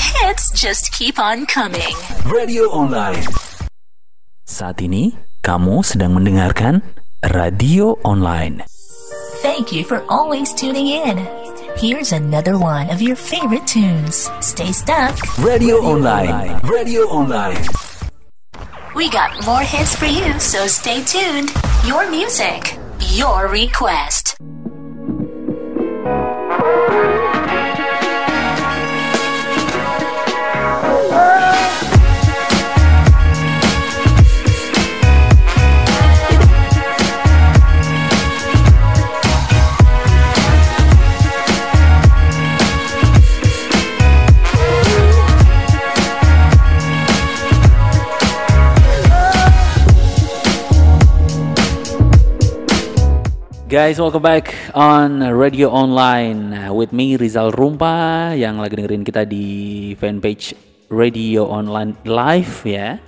hits 0.00 0.50
just 0.56 0.90
keep 0.96 1.20
on 1.20 1.44
coming. 1.44 1.94
Radio 2.24 2.72
Online. 2.72 3.22
Saat 4.48 4.82
ini 4.82 5.14
kamu 5.44 5.84
sedang 5.86 6.16
mendengarkan 6.16 6.82
Radio 7.22 8.00
Online. 8.02 8.64
Thank 9.44 9.72
you 9.72 9.84
for 9.84 10.04
always 10.08 10.52
tuning 10.52 10.88
in. 10.88 11.24
Here's 11.78 12.12
another 12.12 12.58
one 12.58 12.90
of 12.90 13.00
your 13.00 13.16
favorite 13.16 13.64
tunes. 13.64 14.28
Stay 14.44 14.72
stuck. 14.72 15.16
Radio 15.40 15.80
Online. 15.80 16.60
Radio 16.66 17.08
Online. 17.08 17.56
We 18.92 19.08
got 19.08 19.32
more 19.46 19.62
hits 19.62 19.94
for 19.94 20.10
you, 20.10 20.34
so 20.40 20.66
stay 20.66 21.00
tuned. 21.04 21.54
Your 21.86 22.10
music, 22.10 22.76
your 23.14 23.48
request. 23.48 24.36
Guys, 53.70 54.02
welcome 54.02 54.26
back 54.26 54.50
on 54.74 55.22
Radio 55.30 55.70
Online 55.70 56.74
with 56.74 56.90
me 56.90 57.14
Rizal 57.14 57.54
Rumpa 57.54 58.34
yang 58.34 58.58
lagi 58.58 58.74
dengerin 58.74 59.06
kita 59.06 59.22
di 59.22 59.94
fanpage 59.94 60.58
Radio 60.90 61.46
Online 61.46 61.94
Live 62.02 62.66
ya. 62.66 62.98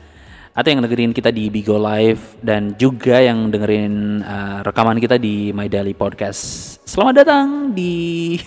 Atau 0.55 0.71
yang 0.71 0.87
dengerin 0.87 1.11
kita 1.19 1.35
di 1.35 1.51
Bigo 1.51 1.83
Live 1.83 2.39
dan 2.47 2.79
juga 2.79 3.19
yang 3.19 3.51
dengerin 3.51 4.23
uh, 4.23 4.63
rekaman 4.63 5.03
kita 5.03 5.19
di 5.19 5.51
My 5.51 5.67
Daily 5.67 5.99
Podcast. 5.99 6.79
Selamat 6.87 7.27
datang 7.27 7.75
di 7.75 8.39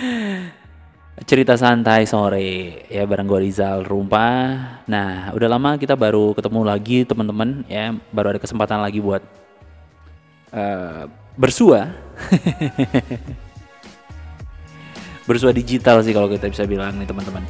cerita 1.28 1.52
santai 1.60 2.08
sore 2.08 2.88
ya 2.88 3.04
bareng 3.04 3.28
gue 3.28 3.44
Rizal 3.44 3.84
Rumpa. 3.84 4.28
Nah, 4.88 5.36
udah 5.36 5.48
lama 5.52 5.76
kita 5.76 6.00
baru 6.00 6.32
ketemu 6.32 6.60
lagi 6.64 7.04
teman-teman 7.04 7.68
ya, 7.68 7.92
baru 8.08 8.32
ada 8.32 8.40
kesempatan 8.40 8.80
lagi 8.80 9.04
buat 9.04 9.39
uh, 10.54 11.06
bersua. 11.38 11.90
Bersua 15.28 15.54
digital 15.54 16.02
sih 16.02 16.10
kalau 16.10 16.26
kita 16.26 16.50
bisa 16.50 16.66
bilang 16.66 16.98
nih 16.98 17.06
teman-teman. 17.06 17.46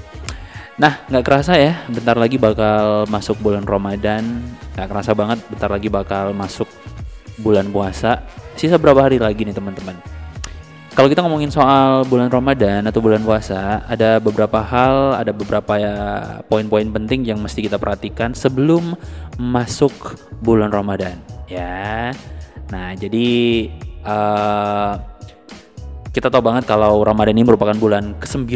Nah 0.76 1.00
nggak 1.08 1.24
kerasa 1.24 1.56
ya 1.56 1.80
bentar 1.88 2.16
lagi 2.16 2.36
bakal 2.36 3.08
masuk 3.08 3.40
bulan 3.40 3.64
Ramadan. 3.64 4.44
Nggak 4.76 4.88
kerasa 4.88 5.16
banget 5.16 5.40
bentar 5.48 5.70
lagi 5.72 5.88
bakal 5.88 6.36
masuk 6.36 6.68
bulan 7.40 7.72
puasa. 7.72 8.20
Sisa 8.54 8.76
berapa 8.76 9.00
hari 9.00 9.16
lagi 9.16 9.48
nih 9.48 9.56
teman-teman? 9.56 9.96
Kalau 10.90 11.08
kita 11.08 11.24
ngomongin 11.24 11.54
soal 11.54 12.04
bulan 12.04 12.28
Ramadan 12.28 12.84
atau 12.84 13.00
bulan 13.00 13.22
puasa, 13.22 13.80
ada 13.86 14.20
beberapa 14.20 14.60
hal, 14.60 15.16
ada 15.16 15.32
beberapa 15.32 15.78
ya 15.78 15.94
poin-poin 16.50 16.84
penting 16.90 17.24
yang 17.24 17.38
mesti 17.40 17.64
kita 17.64 17.78
perhatikan 17.78 18.34
sebelum 18.34 18.98
masuk 19.38 20.18
bulan 20.42 20.68
Ramadan, 20.68 21.16
ya. 21.46 22.10
Nah, 22.70 22.94
jadi 22.94 23.66
uh, 24.06 24.94
kita 26.10 26.26
tahu 26.26 26.42
banget 26.42 26.66
kalau 26.66 27.02
Ramadan 27.02 27.38
ini 27.38 27.46
merupakan 27.46 27.74
bulan 27.74 28.18
ke-9 28.18 28.50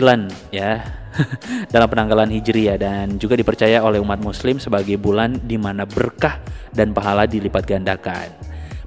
ya 0.50 0.82
dalam 1.74 1.86
penanggalan 1.86 2.26
Hijriah 2.30 2.78
dan 2.78 3.14
juga 3.18 3.38
dipercaya 3.38 3.78
oleh 3.82 4.02
umat 4.02 4.18
muslim 4.18 4.58
sebagai 4.58 4.98
bulan 4.98 5.38
di 5.38 5.54
mana 5.54 5.86
berkah 5.86 6.42
dan 6.74 6.90
pahala 6.90 7.30
dilipat 7.30 7.62
gandakan. 7.62 8.30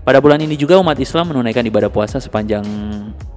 Pada 0.07 0.23
bulan 0.23 0.39
ini 0.39 0.55
juga 0.55 0.79
umat 0.79 0.95
Islam 0.99 1.35
menunaikan 1.35 1.67
ibadah 1.67 1.91
puasa 1.91 2.23
sepanjang 2.23 2.63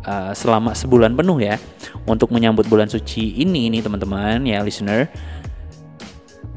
uh, 0.07 0.31
selama 0.31 0.71
sebulan 0.71 1.19
penuh 1.19 1.43
ya 1.43 1.59
untuk 2.07 2.31
menyambut 2.31 2.67
bulan 2.71 2.87
suci 2.87 3.43
ini 3.43 3.67
nih 3.75 3.83
teman-teman 3.83 4.39
ya 4.47 4.63
listener. 4.63 5.11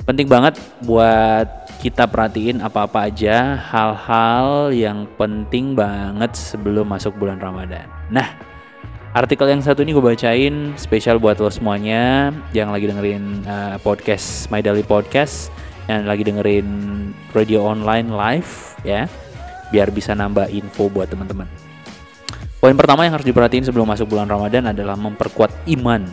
Penting 0.05 0.29
banget 0.29 0.61
buat 0.85 1.62
kita 1.83 2.07
perhatiin 2.07 2.63
apa-apa 2.63 3.11
aja 3.11 3.59
hal-hal 3.59 4.71
yang 4.71 5.03
penting 5.19 5.75
banget 5.75 6.31
sebelum 6.31 6.87
masuk 6.87 7.11
bulan 7.19 7.43
Ramadan. 7.43 7.91
Nah, 8.07 8.23
artikel 9.11 9.51
yang 9.51 9.59
satu 9.59 9.83
ini 9.83 9.91
gue 9.91 9.99
bacain 9.99 10.71
spesial 10.79 11.19
buat 11.19 11.43
lo 11.43 11.51
semuanya 11.51 12.31
yang 12.55 12.71
lagi 12.71 12.87
dengerin 12.87 13.43
uh, 13.43 13.75
podcast 13.83 14.47
My 14.47 14.63
Daily 14.63 14.87
Podcast, 14.87 15.51
yang 15.91 16.07
lagi 16.07 16.23
dengerin 16.23 16.67
radio 17.35 17.67
online 17.67 18.15
live 18.15 18.79
ya, 18.87 19.03
biar 19.67 19.91
bisa 19.91 20.15
nambah 20.15 20.55
info 20.55 20.87
buat 20.87 21.11
teman-teman. 21.11 21.51
Poin 22.63 22.79
pertama 22.79 23.03
yang 23.03 23.19
harus 23.19 23.27
diperhatiin 23.27 23.67
sebelum 23.67 23.91
masuk 23.91 24.07
bulan 24.07 24.31
Ramadan 24.31 24.71
adalah 24.71 24.95
memperkuat 24.95 25.67
iman. 25.75 26.07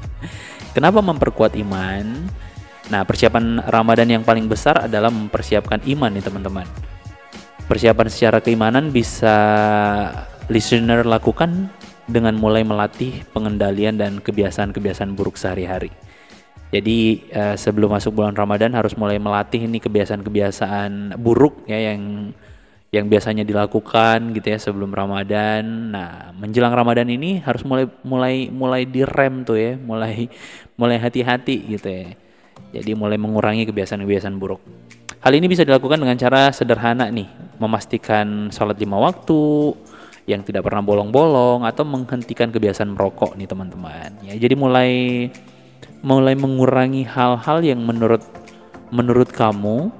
Kenapa 0.72 1.04
memperkuat 1.04 1.52
iman? 1.60 2.32
Nah, 2.86 3.02
persiapan 3.02 3.66
Ramadan 3.66 4.06
yang 4.06 4.22
paling 4.22 4.46
besar 4.46 4.86
adalah 4.86 5.10
mempersiapkan 5.10 5.82
iman 5.90 6.10
nih 6.14 6.22
teman-teman. 6.22 6.66
Persiapan 7.66 8.06
secara 8.06 8.38
keimanan 8.38 8.94
bisa 8.94 9.34
listener 10.46 11.02
lakukan 11.02 11.66
dengan 12.06 12.38
mulai 12.38 12.62
melatih 12.62 13.26
pengendalian 13.34 13.98
dan 13.98 14.22
kebiasaan-kebiasaan 14.22 15.18
buruk 15.18 15.34
sehari-hari. 15.34 15.90
Jadi 16.70 17.26
uh, 17.34 17.58
sebelum 17.58 17.90
masuk 17.90 18.14
bulan 18.14 18.38
Ramadan 18.38 18.70
harus 18.78 18.94
mulai 18.94 19.18
melatih 19.18 19.66
ini 19.66 19.82
kebiasaan-kebiasaan 19.82 21.18
buruk 21.18 21.66
ya 21.66 21.90
yang 21.90 22.30
yang 22.94 23.10
biasanya 23.10 23.42
dilakukan 23.42 24.30
gitu 24.30 24.46
ya 24.46 24.58
sebelum 24.62 24.94
Ramadan. 24.94 25.90
Nah, 25.90 26.30
menjelang 26.38 26.70
Ramadan 26.70 27.10
ini 27.10 27.42
harus 27.42 27.66
mulai 27.66 27.90
mulai 28.06 28.46
mulai 28.46 28.86
direm 28.86 29.42
tuh 29.42 29.58
ya, 29.58 29.74
mulai 29.74 30.30
mulai 30.78 31.02
hati-hati 31.02 31.66
gitu 31.66 31.90
ya 31.90 32.25
jadi 32.70 32.92
mulai 32.92 33.16
mengurangi 33.16 33.64
kebiasaan-kebiasaan 33.68 34.36
buruk. 34.36 34.60
Hal 35.20 35.32
ini 35.34 35.50
bisa 35.50 35.66
dilakukan 35.66 35.98
dengan 35.98 36.14
cara 36.20 36.52
sederhana 36.54 37.10
nih, 37.10 37.26
memastikan 37.58 38.52
sholat 38.52 38.78
lima 38.78 39.00
waktu, 39.00 39.74
yang 40.26 40.42
tidak 40.42 40.66
pernah 40.66 40.82
bolong-bolong 40.82 41.62
atau 41.62 41.86
menghentikan 41.86 42.50
kebiasaan 42.50 42.94
merokok 42.94 43.38
nih 43.38 43.46
teman-teman. 43.46 44.10
Ya, 44.26 44.34
jadi 44.34 44.58
mulai 44.58 44.90
mulai 46.02 46.34
mengurangi 46.34 47.06
hal-hal 47.06 47.62
yang 47.62 47.80
menurut 47.82 48.22
menurut 48.90 49.30
kamu 49.30 49.90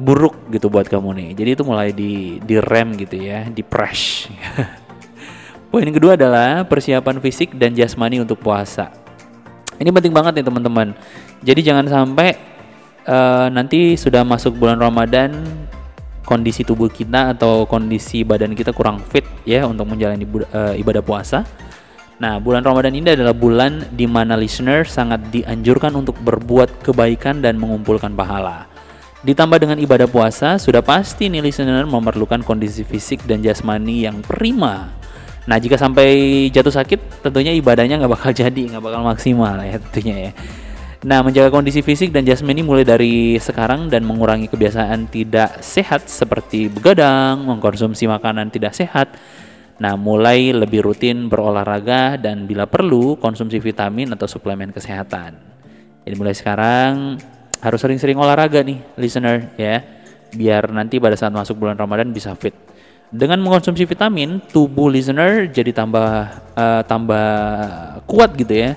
buruk 0.00 0.34
gitu 0.54 0.70
buat 0.72 0.86
kamu 0.88 1.14
nih. 1.18 1.28
Jadi 1.36 1.50
itu 1.58 1.62
mulai 1.66 1.90
di 1.92 2.38
di 2.40 2.56
rem 2.62 2.96
gitu 2.96 3.18
ya, 3.18 3.46
di 3.50 3.60
press. 3.60 4.30
Poin 5.70 5.86
kedua 5.86 6.18
adalah 6.18 6.66
persiapan 6.66 7.22
fisik 7.22 7.54
dan 7.54 7.76
jasmani 7.76 8.18
untuk 8.18 8.42
puasa. 8.42 8.90
Ini 9.78 9.90
penting 9.94 10.10
banget 10.10 10.40
nih 10.40 10.46
teman-teman. 10.46 10.94
Jadi 11.40 11.60
jangan 11.64 11.88
sampai 11.88 12.36
uh, 13.08 13.48
nanti 13.48 13.96
sudah 13.96 14.24
masuk 14.24 14.60
bulan 14.60 14.76
Ramadan 14.76 15.32
kondisi 16.28 16.62
tubuh 16.62 16.92
kita 16.92 17.34
atau 17.34 17.66
kondisi 17.66 18.22
badan 18.22 18.54
kita 18.54 18.70
kurang 18.70 19.02
fit 19.02 19.24
ya 19.48 19.64
untuk 19.64 19.88
menjalani 19.88 20.28
uh, 20.28 20.76
ibadah 20.76 21.02
puasa. 21.02 21.42
Nah, 22.20 22.36
bulan 22.36 22.60
Ramadan 22.60 22.92
ini 22.92 23.16
adalah 23.16 23.32
bulan 23.32 23.88
di 23.96 24.04
mana 24.04 24.36
listener 24.36 24.84
sangat 24.84 25.32
dianjurkan 25.32 25.96
untuk 25.96 26.20
berbuat 26.20 26.84
kebaikan 26.84 27.40
dan 27.40 27.56
mengumpulkan 27.56 28.12
pahala. 28.12 28.68
Ditambah 29.24 29.56
dengan 29.56 29.80
ibadah 29.80 30.04
puasa, 30.04 30.60
sudah 30.60 30.84
pasti 30.84 31.32
nih 31.32 31.40
listener 31.40 31.88
memerlukan 31.88 32.44
kondisi 32.44 32.84
fisik 32.84 33.24
dan 33.24 33.40
jasmani 33.40 34.04
yang 34.04 34.20
prima. 34.20 34.92
Nah, 35.48 35.56
jika 35.56 35.80
sampai 35.80 36.46
jatuh 36.52 36.72
sakit, 36.72 37.24
tentunya 37.24 37.56
ibadahnya 37.56 37.96
nggak 38.04 38.12
bakal 38.12 38.32
jadi, 38.44 38.62
nggak 38.76 38.84
bakal 38.84 39.00
maksimal 39.00 39.56
ya 39.64 39.80
tentunya 39.80 40.28
ya. 40.28 40.32
Nah, 41.00 41.24
menjaga 41.24 41.48
kondisi 41.48 41.80
fisik 41.80 42.12
dan 42.12 42.28
jasmani 42.28 42.60
mulai 42.60 42.84
dari 42.84 43.40
sekarang 43.40 43.88
dan 43.88 44.04
mengurangi 44.04 44.52
kebiasaan 44.52 45.08
tidak 45.08 45.64
sehat 45.64 46.04
seperti 46.12 46.68
begadang, 46.68 47.40
mengkonsumsi 47.48 48.04
makanan 48.04 48.52
tidak 48.52 48.76
sehat. 48.76 49.16
Nah, 49.80 49.96
mulai 49.96 50.52
lebih 50.52 50.84
rutin 50.84 51.32
berolahraga 51.32 52.20
dan 52.20 52.44
bila 52.44 52.68
perlu 52.68 53.16
konsumsi 53.16 53.56
vitamin 53.56 54.12
atau 54.12 54.28
suplemen 54.28 54.76
kesehatan. 54.76 55.40
Jadi 56.04 56.14
mulai 56.20 56.36
sekarang 56.36 57.16
harus 57.64 57.80
sering-sering 57.80 58.20
olahraga 58.20 58.60
nih, 58.60 58.84
listener 59.00 59.56
ya, 59.56 59.80
biar 60.36 60.68
nanti 60.68 61.00
pada 61.00 61.16
saat 61.16 61.32
masuk 61.32 61.64
bulan 61.64 61.80
Ramadan 61.80 62.12
bisa 62.12 62.36
fit. 62.36 62.52
Dengan 63.08 63.40
mengkonsumsi 63.40 63.88
vitamin, 63.88 64.36
tubuh 64.52 64.92
listener 64.92 65.48
jadi 65.48 65.72
tambah 65.72 66.28
uh, 66.60 66.82
tambah 66.84 67.28
kuat 68.04 68.36
gitu 68.36 68.52
ya, 68.52 68.76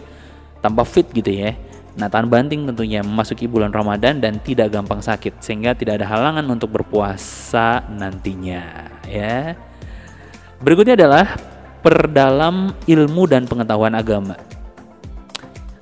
tambah 0.63 0.87
fit 0.87 1.11
gitu 1.11 1.27
ya. 1.27 1.51
Nah, 1.93 2.09
tahan 2.09 2.25
banting 2.25 2.65
tentunya 2.65 3.05
memasuki 3.05 3.45
bulan 3.45 3.69
Ramadan 3.69 4.17
dan 4.17 4.41
tidak 4.41 4.73
gampang 4.73 4.97
sakit 4.97 5.37
sehingga 5.37 5.77
tidak 5.77 6.01
ada 6.01 6.09
halangan 6.09 6.45
untuk 6.49 6.73
berpuasa 6.73 7.85
nantinya, 7.85 8.89
ya. 9.05 9.53
Berikutnya 10.57 10.97
adalah 10.97 11.37
perdalam 11.83 12.73
ilmu 12.87 13.29
dan 13.29 13.45
pengetahuan 13.45 13.93
agama. 13.93 14.39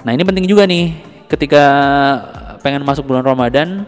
Nah 0.01 0.11
ini 0.11 0.25
penting 0.25 0.49
juga 0.49 0.65
nih 0.65 0.97
ketika 1.29 1.63
pengen 2.65 2.81
masuk 2.81 3.05
bulan 3.05 3.23
Ramadan. 3.23 3.85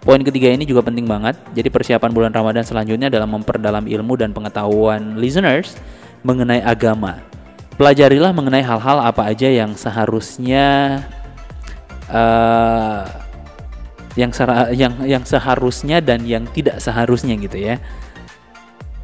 Poin 0.00 0.24
ketiga 0.24 0.48
ini 0.48 0.64
juga 0.64 0.80
penting 0.80 1.04
banget. 1.04 1.36
Jadi 1.52 1.68
persiapan 1.68 2.08
bulan 2.08 2.32
Ramadan 2.32 2.64
selanjutnya 2.64 3.12
adalah 3.12 3.28
memperdalam 3.28 3.84
ilmu 3.84 4.16
dan 4.16 4.32
pengetahuan 4.32 5.20
listeners 5.20 5.76
mengenai 6.24 6.64
agama. 6.64 7.20
Pelajarilah 7.76 8.32
mengenai 8.32 8.64
hal-hal 8.64 8.96
apa 9.04 9.28
aja 9.28 9.52
yang 9.52 9.76
seharusnya 9.76 11.04
uh, 12.10 13.06
yang 14.18 14.30
yang 14.74 14.94
yang 15.06 15.24
seharusnya 15.24 16.02
dan 16.02 16.26
yang 16.26 16.44
tidak 16.50 16.82
seharusnya 16.82 17.38
gitu 17.38 17.56
ya. 17.56 17.78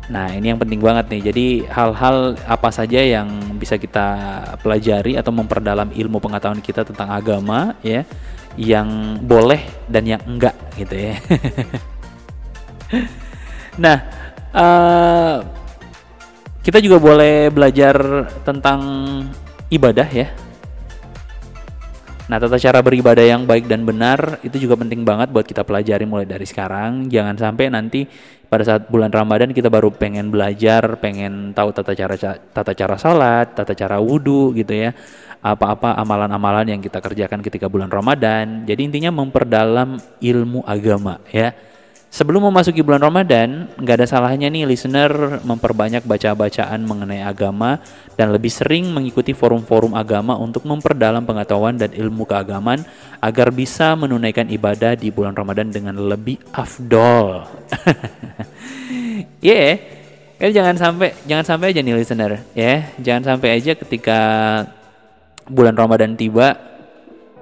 Nah, 0.06 0.30
ini 0.30 0.54
yang 0.54 0.60
penting 0.62 0.78
banget 0.78 1.10
nih. 1.10 1.22
Jadi, 1.30 1.46
hal-hal 1.66 2.38
apa 2.46 2.70
saja 2.70 3.02
yang 3.02 3.26
bisa 3.58 3.74
kita 3.74 4.06
pelajari 4.62 5.18
atau 5.18 5.34
memperdalam 5.34 5.90
ilmu 5.90 6.22
pengetahuan 6.22 6.62
kita 6.62 6.86
tentang 6.86 7.10
agama 7.10 7.74
ya, 7.82 8.06
yang 8.54 9.18
boleh 9.18 9.66
dan 9.90 10.06
yang 10.06 10.22
enggak 10.22 10.54
gitu 10.78 10.94
ya. 10.94 11.14
nah, 13.82 13.96
uh, 14.54 15.42
kita 16.62 16.78
juga 16.78 17.02
boleh 17.02 17.50
belajar 17.50 18.30
tentang 18.46 18.80
ibadah 19.74 20.06
ya. 20.06 20.30
Nah, 22.26 22.42
tata 22.42 22.58
cara 22.58 22.82
beribadah 22.82 23.22
yang 23.22 23.46
baik 23.46 23.70
dan 23.70 23.86
benar 23.86 24.42
itu 24.42 24.66
juga 24.66 24.74
penting 24.74 25.06
banget 25.06 25.30
buat 25.30 25.46
kita 25.46 25.62
pelajari 25.62 26.10
mulai 26.10 26.26
dari 26.26 26.42
sekarang. 26.42 27.06
Jangan 27.06 27.38
sampai 27.38 27.70
nanti 27.70 28.02
pada 28.50 28.66
saat 28.66 28.90
bulan 28.90 29.14
Ramadan 29.14 29.54
kita 29.54 29.70
baru 29.70 29.94
pengen 29.94 30.34
belajar, 30.34 30.98
pengen 30.98 31.54
tahu 31.54 31.70
tata 31.70 31.94
cara 31.94 32.18
tata 32.50 32.72
cara 32.74 32.98
salat, 32.98 33.54
tata 33.54 33.78
cara 33.78 34.02
wudhu 34.02 34.50
gitu 34.58 34.74
ya. 34.74 34.90
Apa-apa 35.38 35.94
amalan-amalan 36.02 36.74
yang 36.74 36.82
kita 36.82 36.98
kerjakan 36.98 37.38
ketika 37.46 37.70
bulan 37.70 37.94
Ramadan. 37.94 38.66
Jadi 38.66 38.90
intinya 38.90 39.14
memperdalam 39.14 40.02
ilmu 40.18 40.66
agama 40.66 41.22
ya. 41.30 41.54
Sebelum 42.06 42.48
memasuki 42.48 42.80
bulan 42.86 43.02
Ramadan, 43.02 43.66
nggak 43.76 43.96
ada 44.00 44.06
salahnya 44.06 44.46
nih 44.46 44.64
listener 44.64 45.42
memperbanyak 45.42 46.06
baca-bacaan 46.06 46.80
mengenai 46.86 47.20
agama 47.20 47.82
dan 48.14 48.30
lebih 48.30 48.48
sering 48.48 48.88
mengikuti 48.94 49.34
forum-forum 49.34 49.92
agama 49.92 50.38
untuk 50.38 50.64
memperdalam 50.64 51.26
pengetahuan 51.26 51.74
dan 51.74 51.90
ilmu 51.92 52.24
keagamaan 52.24 52.86
agar 53.20 53.50
bisa 53.50 53.98
menunaikan 53.98 54.46
ibadah 54.48 54.94
di 54.94 55.10
bulan 55.10 55.34
Ramadan 55.34 55.68
dengan 55.68 55.98
lebih 55.98 56.40
afdol. 56.54 57.42
yeah, 59.44 59.76
kan 60.38 60.54
jangan 60.54 60.76
sampai 60.78 61.10
jangan 61.26 61.44
sampai 61.44 61.74
aja 61.74 61.82
nih 61.82 61.94
listener, 62.00 62.30
ya, 62.32 62.38
yeah? 62.54 62.80
jangan 63.02 63.34
sampai 63.34 63.60
aja 63.60 63.74
ketika 63.74 64.20
bulan 65.50 65.74
Ramadan 65.74 66.14
tiba 66.14 66.54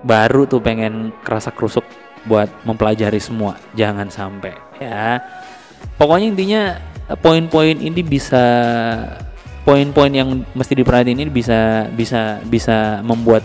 baru 0.04 0.48
tuh 0.48 0.60
pengen 0.60 1.12
kerasa 1.24 1.52
kerusuk 1.52 2.03
buat 2.24 2.48
mempelajari 2.64 3.20
semua. 3.20 3.56
Jangan 3.76 4.08
sampai 4.08 4.54
ya. 4.80 5.20
Pokoknya 6.00 6.26
intinya 6.32 6.62
poin-poin 7.20 7.76
ini 7.76 8.00
bisa 8.00 8.44
poin-poin 9.64 10.12
yang 10.12 10.44
mesti 10.52 10.76
diperhatiin 10.76 11.24
ini 11.24 11.30
bisa 11.32 11.88
bisa 11.92 12.40
bisa 12.44 13.00
membuat 13.00 13.44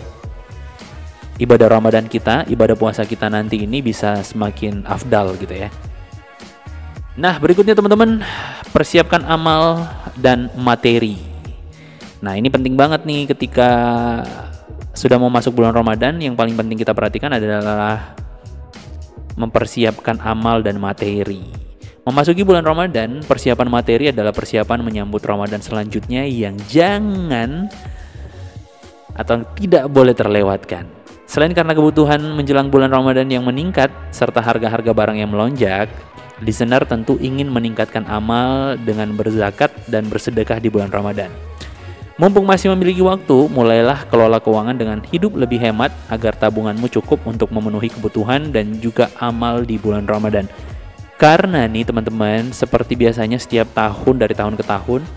ibadah 1.40 1.72
Ramadan 1.72 2.12
kita 2.12 2.44
ibadah 2.52 2.76
puasa 2.76 3.08
kita 3.08 3.31
nanti 3.31 3.64
ini 3.64 3.80
bisa 3.80 4.20
semakin 4.24 4.84
afdal 4.84 5.40
gitu 5.40 5.56
ya. 5.56 5.72
Nah 7.20 7.36
berikutnya 7.40 7.76
teman-teman 7.76 8.24
persiapkan 8.72 9.24
amal 9.28 9.88
dan 10.20 10.52
materi. 10.56 11.20
Nah 12.20 12.36
ini 12.36 12.52
penting 12.52 12.76
banget 12.76 13.08
nih 13.08 13.31
ketika 13.31 13.70
sudah 14.92 15.16
mau 15.16 15.31
masuk 15.31 15.56
bulan 15.56 15.72
Ramadan 15.72 16.20
yang 16.20 16.36
paling 16.36 16.60
penting 16.60 16.76
kita 16.76 16.92
perhatikan 16.92 17.31
adalah 17.31 18.16
mempersiapkan 19.39 20.19
amal 20.19 20.59
dan 20.59 20.75
materi. 20.77 21.69
Memasuki 22.03 22.44
bulan 22.44 22.68
Ramadan, 22.68 23.24
persiapan 23.24 23.69
materi 23.71 24.12
adalah 24.12 24.36
persiapan 24.36 24.83
menyambut 24.83 25.24
Ramadan 25.24 25.63
selanjutnya 25.63 26.27
yang 26.27 26.59
jangan 26.68 27.71
atau 29.15 29.44
tidak 29.56 29.88
boleh 29.88 30.12
terlewatkan. 30.12 30.88
Selain 31.30 31.53
karena 31.53 31.77
kebutuhan 31.77 32.19
menjelang 32.33 32.74
bulan 32.74 32.89
Ramadan 32.89 33.30
yang 33.30 33.45
meningkat 33.45 33.94
serta 34.09 34.41
harga-harga 34.41 34.89
barang 34.89 35.21
yang 35.21 35.30
melonjak, 35.30 35.85
listener 36.42 36.81
tentu 36.89 37.21
ingin 37.21 37.51
meningkatkan 37.51 38.07
amal 38.09 38.74
dengan 38.81 39.13
berzakat 39.13 39.69
dan 39.85 40.09
bersedekah 40.09 40.57
di 40.57 40.74
bulan 40.74 40.89
Ramadan. 40.89 41.30
Mumpung 42.19 42.44
masih 42.44 42.68
memiliki 42.75 43.00
waktu, 43.00 43.48
mulailah 43.48 44.04
kelola 44.12 44.44
keuangan 44.44 44.75
dengan 44.75 45.00
hidup 45.07 45.39
lebih 45.39 45.56
hemat 45.56 45.88
agar 46.12 46.36
tabunganmu 46.36 46.92
cukup 46.92 47.24
untuk 47.24 47.48
memenuhi 47.48 47.88
kebutuhan 47.88 48.51
dan 48.51 48.75
juga 48.83 49.07
amal 49.24 49.63
di 49.63 49.80
bulan 49.80 50.04
Ramadan. 50.04 50.44
Karena 51.16 51.63
nih 51.63 51.88
teman-teman, 51.88 52.51
seperti 52.51 53.00
biasanya 53.00 53.39
setiap 53.39 53.71
tahun 53.71 54.19
dari 54.19 54.36
tahun 54.36 54.60
ke 54.60 54.68
tahun, 54.68 55.07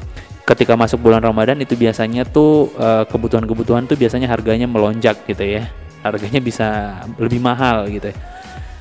ketika 0.46 0.78
masuk 0.78 1.02
bulan 1.02 1.26
Ramadan 1.26 1.58
itu 1.58 1.74
biasanya 1.74 2.22
tuh 2.22 2.70
eh, 2.78 3.02
kebutuhan-kebutuhan 3.10 3.90
tuh 3.90 3.98
biasanya 3.98 4.30
harganya 4.30 4.70
melonjak 4.70 5.26
gitu 5.26 5.42
ya. 5.42 5.74
Harganya 6.06 6.38
bisa 6.38 7.02
lebih 7.18 7.42
mahal 7.42 7.90
gitu 7.90 8.14
ya. 8.14 8.16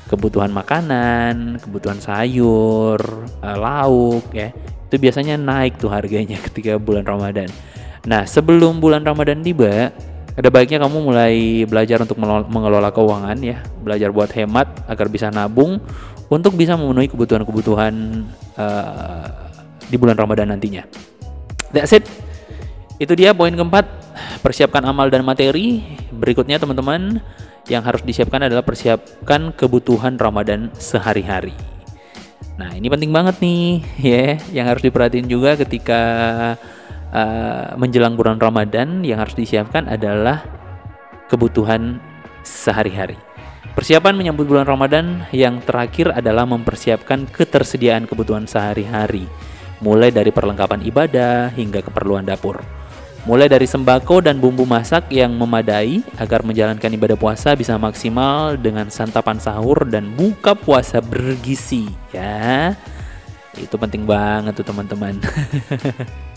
Kebutuhan 0.06 0.54
makanan, 0.54 1.58
kebutuhan 1.58 1.98
sayur, 1.98 3.02
eh, 3.42 3.58
lauk 3.58 4.30
ya. 4.30 4.54
Itu 4.86 5.02
biasanya 5.02 5.34
naik 5.34 5.82
tuh 5.82 5.90
harganya 5.90 6.38
ketika 6.46 6.78
bulan 6.78 7.02
Ramadan. 7.02 7.50
Nah, 8.02 8.26
sebelum 8.26 8.82
bulan 8.82 9.06
Ramadan 9.06 9.42
tiba, 9.46 9.94
ada 10.32 10.48
baiknya 10.48 10.82
kamu 10.82 10.98
mulai 11.06 11.62
belajar 11.68 12.02
untuk 12.02 12.18
mengelola 12.50 12.90
keuangan 12.90 13.38
ya, 13.38 13.62
belajar 13.84 14.08
buat 14.10 14.32
hemat 14.32 14.88
agar 14.88 15.06
bisa 15.06 15.28
nabung 15.30 15.78
untuk 16.32 16.56
bisa 16.56 16.74
memenuhi 16.74 17.06
kebutuhan-kebutuhan 17.12 18.24
uh, 18.56 19.28
di 19.86 19.96
bulan 20.00 20.16
Ramadan 20.16 20.50
nantinya. 20.56 20.88
That's 21.70 21.92
it. 21.92 22.08
Itu 22.96 23.12
dia 23.12 23.36
poin 23.36 23.52
keempat, 23.52 23.84
persiapkan 24.40 24.82
amal 24.88 25.12
dan 25.12 25.22
materi. 25.22 25.84
Berikutnya 26.10 26.56
teman-teman, 26.56 27.20
yang 27.70 27.84
harus 27.86 28.02
disiapkan 28.02 28.42
adalah 28.42 28.66
persiapkan 28.66 29.54
kebutuhan 29.54 30.18
Ramadan 30.18 30.74
sehari-hari. 30.74 31.54
Nah, 32.58 32.74
ini 32.74 32.90
penting 32.90 33.10
banget 33.14 33.38
nih, 33.38 33.66
ya, 34.00 34.10
yeah, 34.10 34.32
yang 34.50 34.66
harus 34.66 34.82
diperhatiin 34.82 35.28
juga 35.30 35.54
ketika 35.54 36.00
uh, 37.12 37.76
menjelang 37.76 38.16
bulan 38.16 38.40
Ramadan 38.40 39.04
yang 39.04 39.20
harus 39.20 39.36
disiapkan 39.36 39.86
adalah 39.86 40.42
kebutuhan 41.28 42.00
sehari-hari. 42.42 43.16
Persiapan 43.72 44.12
menyambut 44.12 44.44
bulan 44.44 44.68
Ramadan 44.68 45.24
yang 45.32 45.64
terakhir 45.64 46.12
adalah 46.12 46.44
mempersiapkan 46.44 47.24
ketersediaan 47.24 48.04
kebutuhan 48.04 48.44
sehari-hari, 48.44 49.24
mulai 49.80 50.12
dari 50.12 50.28
perlengkapan 50.28 50.84
ibadah 50.84 51.48
hingga 51.56 51.80
keperluan 51.80 52.28
dapur. 52.28 52.60
Mulai 53.22 53.46
dari 53.46 53.70
sembako 53.70 54.18
dan 54.18 54.42
bumbu 54.42 54.66
masak 54.66 55.06
yang 55.14 55.38
memadai 55.38 56.02
agar 56.18 56.42
menjalankan 56.42 56.90
ibadah 56.90 57.14
puasa 57.14 57.54
bisa 57.54 57.78
maksimal 57.78 58.58
dengan 58.58 58.90
santapan 58.90 59.38
sahur 59.38 59.86
dan 59.86 60.10
buka 60.18 60.58
puasa 60.58 60.98
bergizi 60.98 61.86
ya. 62.10 62.74
Itu 63.54 63.78
penting 63.78 64.10
banget 64.10 64.58
tuh 64.58 64.66
teman-teman. 64.66 65.22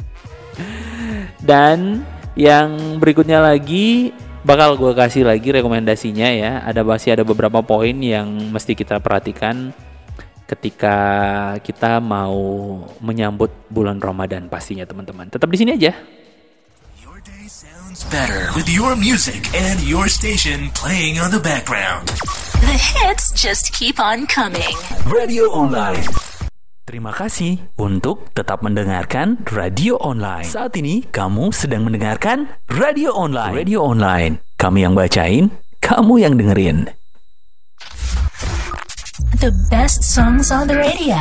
Dan 1.45 2.01
yang 2.33 2.97
berikutnya 2.97 3.39
lagi 3.39 4.09
bakal 4.41 4.77
gue 4.77 4.93
kasih 4.97 5.29
lagi 5.29 5.53
rekomendasinya 5.53 6.29
ya. 6.33 6.53
Ada 6.65 6.81
masih 6.81 7.13
ada 7.13 7.23
beberapa 7.23 7.61
poin 7.61 7.93
yang 8.01 8.27
mesti 8.49 8.73
kita 8.73 8.97
perhatikan 8.97 9.73
ketika 10.45 10.97
kita 11.65 11.97
mau 11.97 12.37
menyambut 13.01 13.49
bulan 13.69 13.97
Ramadan 13.97 14.45
pastinya 14.49 14.85
teman-teman. 14.85 15.29
Tetap 15.29 15.49
di 15.49 15.57
sini 15.57 15.73
aja. 15.73 15.93
Your 17.01 17.17
day 17.25 17.49
sounds 17.49 18.05
better 18.13 18.53
with 18.53 18.69
your 18.69 18.93
music 18.93 19.49
and 19.57 19.81
your 19.81 20.05
station 20.05 20.69
playing 20.77 21.17
on 21.17 21.33
the 21.33 21.41
background. 21.41 22.13
The 22.61 22.77
hits 22.77 23.33
just 23.33 23.73
keep 23.73 23.97
on 23.97 24.29
coming. 24.29 24.77
Radio 25.09 25.49
online. 25.49 26.05
Terima 26.95 27.11
kasih 27.11 27.59
untuk 27.75 28.31
tetap 28.31 28.63
mendengarkan 28.63 29.43
radio 29.51 29.99
online. 29.99 30.47
Saat 30.47 30.79
ini 30.79 31.03
kamu 31.03 31.51
sedang 31.51 31.83
mendengarkan 31.83 32.47
radio 32.71 33.11
online. 33.11 33.51
Radio 33.51 33.83
online. 33.83 34.39
Kami 34.55 34.87
yang 34.87 34.95
bacain, 34.95 35.51
kamu 35.83 36.23
yang 36.23 36.39
dengerin. 36.39 36.87
The 39.43 39.51
best 39.67 40.07
songs 40.07 40.55
on 40.55 40.71
the 40.71 40.79
radio. 40.79 41.19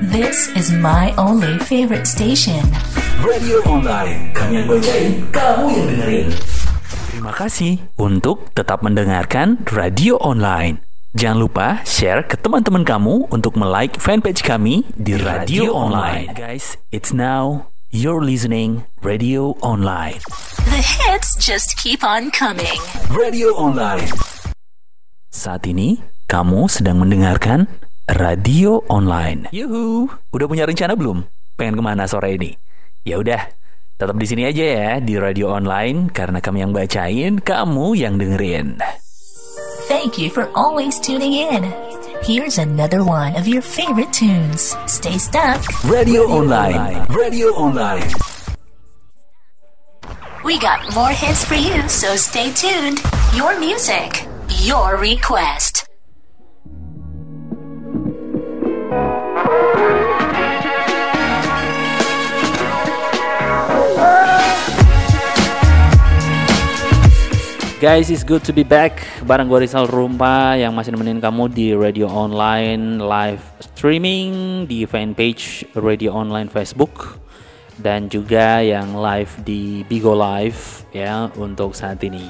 This 0.00 0.48
is 0.56 0.72
my 0.72 1.12
only 1.20 1.60
favorite 1.60 2.08
station. 2.08 2.64
Radio 3.20 3.60
online. 3.68 4.32
Kami 4.32 4.64
yang 4.64 4.68
bacain, 4.72 5.28
kamu 5.28 5.64
yang 5.76 5.86
dengerin. 5.92 6.28
Terima 7.12 7.36
kasih 7.36 7.84
untuk 8.00 8.48
tetap 8.56 8.80
mendengarkan 8.80 9.60
radio 9.68 10.16
online. 10.24 10.85
Jangan 11.16 11.40
lupa 11.40 11.80
share 11.88 12.28
ke 12.28 12.36
teman-teman 12.36 12.84
kamu 12.84 13.32
untuk 13.32 13.56
like 13.56 13.96
fanpage 13.96 14.44
kami 14.44 14.84
di 15.00 15.16
Radio 15.16 15.72
Online. 15.72 16.28
Guys, 16.36 16.76
it's 16.92 17.16
now 17.16 17.72
You're 17.88 18.20
listening 18.20 18.84
Radio 19.00 19.56
Online. 19.64 20.20
The 20.68 20.76
hits 20.76 21.40
just 21.40 21.80
keep 21.80 22.04
on 22.04 22.28
coming. 22.36 22.76
Radio 23.08 23.56
Online. 23.56 24.04
Saat 25.32 25.64
ini 25.64 26.04
kamu 26.28 26.68
sedang 26.68 27.00
mendengarkan 27.00 27.64
Radio 28.12 28.84
Online. 28.92 29.48
Yuhu, 29.56 30.12
udah 30.36 30.44
punya 30.44 30.68
rencana 30.68 31.00
belum? 31.00 31.24
Pengen 31.56 31.80
ke 31.80 31.82
mana 31.82 32.04
sore 32.04 32.36
ini? 32.36 32.52
Ya 33.08 33.16
udah, 33.16 33.40
tetap 33.96 34.20
di 34.20 34.28
sini 34.28 34.44
aja 34.44 34.64
ya 34.68 34.90
di 35.00 35.16
Radio 35.16 35.48
Online 35.48 36.12
karena 36.12 36.44
kami 36.44 36.60
yang 36.60 36.76
bacain, 36.76 37.40
kamu 37.40 37.96
yang 37.96 38.20
dengerin. 38.20 38.84
Thank 39.88 40.18
you 40.18 40.30
for 40.30 40.50
always 40.56 40.98
tuning 40.98 41.32
in. 41.32 41.72
Here's 42.22 42.58
another 42.58 43.04
one 43.04 43.36
of 43.36 43.46
your 43.46 43.62
favorite 43.62 44.12
tunes. 44.12 44.74
Stay 44.86 45.16
stuck. 45.16 45.62
Radio 45.84 46.22
Online. 46.22 47.06
Radio 47.06 47.48
Online. 47.48 48.02
We 50.44 50.58
got 50.58 50.92
more 50.94 51.10
hits 51.10 51.44
for 51.44 51.54
you, 51.54 51.88
so 51.88 52.16
stay 52.16 52.52
tuned. 52.52 53.00
Your 53.34 53.58
music, 53.60 54.26
your 54.62 54.96
request. 54.96 55.75
Guys, 67.86 68.10
it's 68.10 68.26
good 68.26 68.42
to 68.42 68.50
be 68.50 68.66
back 68.66 69.06
bareng 69.30 69.46
gue 69.46 69.62
Rizal 69.62 69.86
Rumpa 69.86 70.58
yang 70.58 70.74
masih 70.74 70.90
nemenin 70.90 71.22
kamu 71.22 71.46
di 71.54 71.70
radio 71.70 72.10
online 72.10 72.98
live 72.98 73.38
streaming 73.62 74.66
di 74.66 74.82
fanpage 74.82 75.62
radio 75.78 76.10
online 76.10 76.50
Facebook 76.50 77.22
dan 77.78 78.10
juga 78.10 78.58
yang 78.58 78.90
live 78.98 79.30
di 79.46 79.86
Bigo 79.86 80.18
Live 80.18 80.82
ya 80.90 81.30
untuk 81.38 81.78
saat 81.78 82.02
ini. 82.02 82.26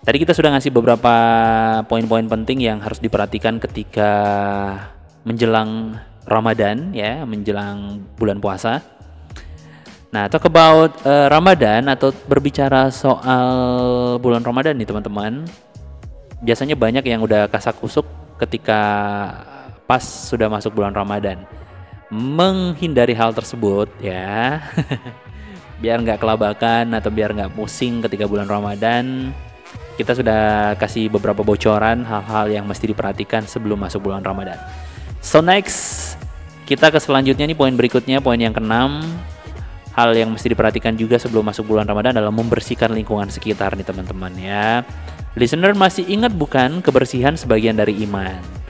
Tadi 0.00 0.16
kita 0.16 0.32
sudah 0.32 0.56
ngasih 0.56 0.72
beberapa 0.72 1.14
poin-poin 1.84 2.24
penting 2.24 2.64
yang 2.64 2.80
harus 2.80 3.04
diperhatikan 3.04 3.60
ketika 3.60 4.12
menjelang 5.28 6.00
Ramadan 6.24 6.96
ya, 6.96 7.28
menjelang 7.28 8.00
bulan 8.16 8.40
puasa. 8.40 8.80
Nah, 10.12 10.28
talk 10.28 10.44
about 10.44 10.92
uh, 11.08 11.32
Ramadan 11.32 11.88
atau 11.88 12.12
berbicara 12.28 12.92
soal 12.92 13.48
bulan 14.20 14.44
Ramadan 14.44 14.76
nih 14.76 14.84
teman-teman. 14.84 15.48
Biasanya 16.44 16.76
banyak 16.76 17.00
yang 17.08 17.24
udah 17.24 17.48
kasak 17.48 17.80
kusuk 17.80 18.04
ketika 18.36 18.76
pas 19.88 20.04
sudah 20.04 20.52
masuk 20.52 20.76
bulan 20.76 20.92
Ramadan. 20.92 21.40
Menghindari 22.12 23.16
hal 23.16 23.32
tersebut 23.32 23.88
ya. 24.04 24.60
biar 25.80 25.96
nggak 26.04 26.20
kelabakan 26.20 26.92
atau 26.92 27.08
biar 27.08 27.32
nggak 27.32 27.56
pusing 27.56 28.04
ketika 28.04 28.28
bulan 28.28 28.52
Ramadan. 28.52 29.32
Kita 29.96 30.12
sudah 30.12 30.76
kasih 30.76 31.08
beberapa 31.08 31.40
bocoran 31.40 32.04
hal-hal 32.04 32.52
yang 32.52 32.68
mesti 32.68 32.92
diperhatikan 32.92 33.48
sebelum 33.48 33.80
masuk 33.80 34.04
bulan 34.04 34.20
Ramadan. 34.20 34.60
So 35.24 35.40
next, 35.40 36.20
kita 36.68 36.92
ke 36.92 37.00
selanjutnya 37.00 37.48
nih 37.48 37.56
poin 37.56 37.72
berikutnya, 37.72 38.20
poin 38.20 38.36
yang 38.36 38.52
keenam 38.52 39.00
hal 39.92 40.16
yang 40.16 40.32
mesti 40.32 40.52
diperhatikan 40.52 40.96
juga 40.96 41.20
sebelum 41.20 41.44
masuk 41.48 41.68
bulan 41.72 41.84
Ramadan 41.84 42.16
adalah 42.16 42.32
membersihkan 42.32 42.92
lingkungan 42.92 43.28
sekitar 43.28 43.76
nih 43.76 43.86
teman-teman 43.86 44.32
ya. 44.40 44.84
Listener 45.32 45.72
masih 45.72 46.04
ingat 46.08 46.32
bukan 46.36 46.84
kebersihan 46.84 47.36
sebagian 47.36 47.76
dari 47.76 48.04
iman? 48.04 48.62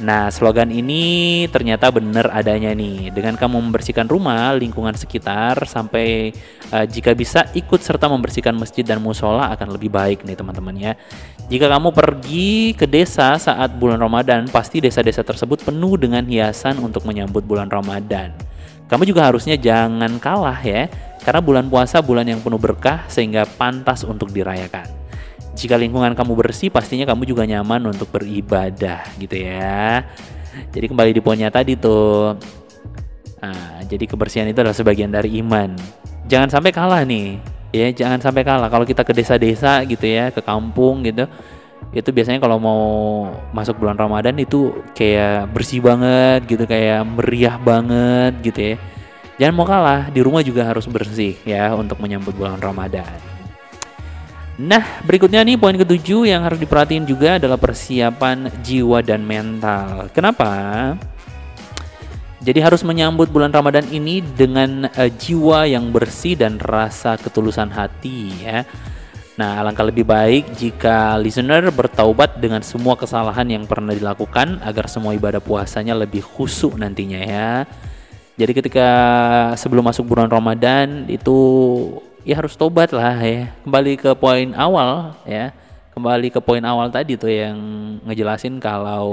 Nah, 0.00 0.32
slogan 0.32 0.72
ini 0.72 1.44
ternyata 1.52 1.92
benar 1.92 2.32
adanya 2.32 2.72
nih. 2.72 3.12
Dengan 3.12 3.36
kamu 3.36 3.68
membersihkan 3.68 4.08
rumah, 4.08 4.56
lingkungan 4.56 4.96
sekitar, 4.96 5.60
sampai 5.68 6.32
uh, 6.72 6.88
jika 6.88 7.12
bisa 7.12 7.44
ikut 7.52 7.84
serta 7.84 8.08
membersihkan 8.08 8.56
masjid 8.56 8.80
dan 8.80 9.04
musola 9.04 9.52
akan 9.52 9.76
lebih 9.76 9.92
baik 9.92 10.24
nih 10.24 10.40
teman-teman 10.40 10.72
ya. 10.72 10.92
Jika 11.52 11.68
kamu 11.68 11.92
pergi 11.92 12.72
ke 12.72 12.88
desa 12.88 13.36
saat 13.36 13.76
bulan 13.76 14.00
Ramadan, 14.00 14.48
pasti 14.48 14.80
desa-desa 14.80 15.20
tersebut 15.20 15.68
penuh 15.68 16.00
dengan 16.00 16.24
hiasan 16.24 16.80
untuk 16.80 17.04
menyambut 17.04 17.44
bulan 17.44 17.68
Ramadan. 17.68 18.32
Kamu 18.90 19.06
juga 19.06 19.30
harusnya 19.30 19.54
jangan 19.54 20.18
kalah 20.18 20.58
ya, 20.66 20.90
karena 21.22 21.38
bulan 21.38 21.70
puasa 21.70 22.02
bulan 22.02 22.26
yang 22.26 22.42
penuh 22.42 22.58
berkah 22.58 23.06
sehingga 23.06 23.46
pantas 23.46 24.02
untuk 24.02 24.34
dirayakan. 24.34 24.90
Jika 25.54 25.78
lingkungan 25.78 26.18
kamu 26.18 26.34
bersih, 26.34 26.74
pastinya 26.74 27.06
kamu 27.06 27.22
juga 27.22 27.46
nyaman 27.46 27.94
untuk 27.94 28.10
beribadah 28.10 29.06
gitu 29.14 29.38
ya. 29.38 30.02
Jadi 30.74 30.90
kembali 30.90 31.14
di 31.14 31.22
poinnya 31.22 31.54
tadi 31.54 31.78
tuh. 31.78 32.34
Nah, 33.40 33.78
jadi 33.86 34.10
kebersihan 34.10 34.50
itu 34.50 34.58
adalah 34.58 34.74
sebagian 34.74 35.14
dari 35.14 35.38
iman. 35.38 35.78
Jangan 36.26 36.50
sampai 36.50 36.70
kalah 36.74 37.06
nih, 37.06 37.38
ya 37.70 37.94
jangan 37.94 38.18
sampai 38.18 38.42
kalah. 38.42 38.66
Kalau 38.66 38.82
kita 38.82 39.06
ke 39.06 39.14
desa-desa 39.14 39.86
gitu 39.86 40.06
ya, 40.06 40.34
ke 40.34 40.42
kampung 40.42 41.06
gitu, 41.06 41.30
itu 41.90 42.14
biasanya 42.14 42.38
kalau 42.38 42.62
mau 42.62 42.82
masuk 43.50 43.82
bulan 43.82 43.98
Ramadan 43.98 44.38
itu 44.38 44.70
kayak 44.94 45.50
bersih 45.50 45.82
banget 45.82 46.46
gitu 46.46 46.62
kayak 46.62 47.02
meriah 47.02 47.58
banget 47.58 48.32
gitu 48.46 48.60
ya. 48.62 48.74
Jangan 49.42 49.54
mau 49.56 49.66
kalah 49.66 50.12
di 50.12 50.20
rumah 50.22 50.44
juga 50.46 50.68
harus 50.68 50.86
bersih 50.86 51.34
ya 51.42 51.74
untuk 51.74 51.98
menyambut 51.98 52.36
bulan 52.36 52.62
Ramadan. 52.62 53.18
Nah 54.60 55.02
berikutnya 55.02 55.42
nih 55.42 55.56
poin 55.58 55.74
ketujuh 55.74 56.30
yang 56.30 56.46
harus 56.46 56.60
diperhatiin 56.62 57.08
juga 57.08 57.42
adalah 57.42 57.58
persiapan 57.58 58.52
jiwa 58.62 59.02
dan 59.02 59.26
mental. 59.26 60.12
Kenapa? 60.14 60.94
Jadi 62.40 62.60
harus 62.62 62.86
menyambut 62.86 63.28
bulan 63.28 63.50
Ramadan 63.50 63.84
ini 63.90 64.22
dengan 64.22 64.88
uh, 64.88 65.10
jiwa 65.10 65.66
yang 65.68 65.90
bersih 65.90 66.38
dan 66.38 66.56
rasa 66.56 67.18
ketulusan 67.20 67.68
hati 67.68 68.32
ya 68.40 68.64
Nah, 69.40 69.56
alangkah 69.56 69.88
lebih 69.88 70.04
baik 70.04 70.52
jika 70.52 71.16
listener 71.16 71.72
bertaubat 71.72 72.36
dengan 72.36 72.60
semua 72.60 72.92
kesalahan 72.92 73.48
yang 73.48 73.64
pernah 73.64 73.96
dilakukan 73.96 74.60
agar 74.60 74.84
semua 74.84 75.16
ibadah 75.16 75.40
puasanya 75.40 75.96
lebih 75.96 76.20
khusyuk 76.20 76.76
nantinya 76.76 77.20
ya. 77.24 77.64
Jadi 78.36 78.52
ketika 78.52 78.88
sebelum 79.56 79.88
masuk 79.88 80.12
bulan 80.12 80.28
Ramadan 80.28 81.08
itu 81.08 81.40
ya 82.20 82.36
harus 82.36 82.52
tobat 82.52 82.92
lah 82.92 83.16
ya. 83.16 83.48
Kembali 83.64 83.96
ke 83.96 84.12
poin 84.12 84.52
awal 84.52 85.16
ya. 85.24 85.56
Kembali 85.96 86.28
ke 86.28 86.44
poin 86.44 86.60
awal 86.60 86.92
tadi 86.92 87.16
tuh 87.16 87.32
yang 87.32 87.56
ngejelasin 88.04 88.60
kalau 88.60 89.08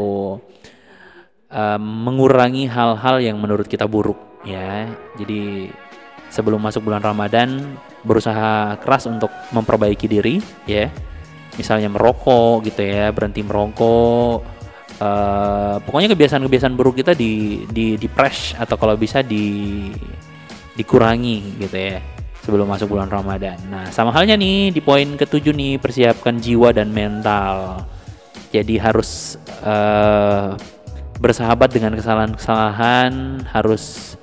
um, 1.48 1.81
mengurangi 2.03 2.67
hal-hal 2.67 3.24
yang 3.24 3.39
menurut 3.39 3.63
kita 3.63 3.88
buruk 3.88 4.19
ya. 4.43 4.91
Jadi 5.15 5.72
sebelum 6.27 6.60
masuk 6.60 6.84
bulan 6.84 7.00
Ramadan 7.00 7.79
berusaha 8.08 8.80
keras 8.80 9.06
untuk 9.12 9.30
memperbaiki 9.52 10.08
diri 10.08 10.40
ya 10.64 10.88
misalnya 11.60 11.92
merokok 11.92 12.64
gitu 12.72 12.82
ya 12.88 13.12
berhenti 13.12 13.44
merokok 13.44 14.38
uh, 15.02 15.76
pokoknya 15.84 16.14
kebiasaan-kebiasaan 16.14 16.74
buruk 16.78 17.02
kita 17.02 17.12
di 17.18 17.66
di 17.68 18.00
di 18.00 18.08
press 18.08 18.56
atau 18.56 18.80
kalau 18.80 18.96
bisa 18.96 19.20
di 19.26 19.90
dikurangi 20.78 21.58
gitu 21.60 21.78
ya 21.78 21.98
sebelum 22.46 22.70
masuk 22.70 22.96
bulan 22.96 23.12
Ramadan. 23.12 23.60
Nah, 23.68 23.92
sama 23.92 24.16
halnya 24.16 24.40
nih 24.40 24.72
di 24.72 24.80
poin 24.80 25.20
ketujuh 25.20 25.52
nih 25.52 25.84
persiapkan 25.84 26.40
jiwa 26.40 26.72
dan 26.72 26.96
mental. 26.96 27.84
Jadi 28.56 28.80
harus 28.80 29.36
uh, 29.68 30.56
bersahabat 31.20 31.76
dengan 31.76 31.98
kesalahan-kesalahan, 32.00 33.44
harus 33.52 34.16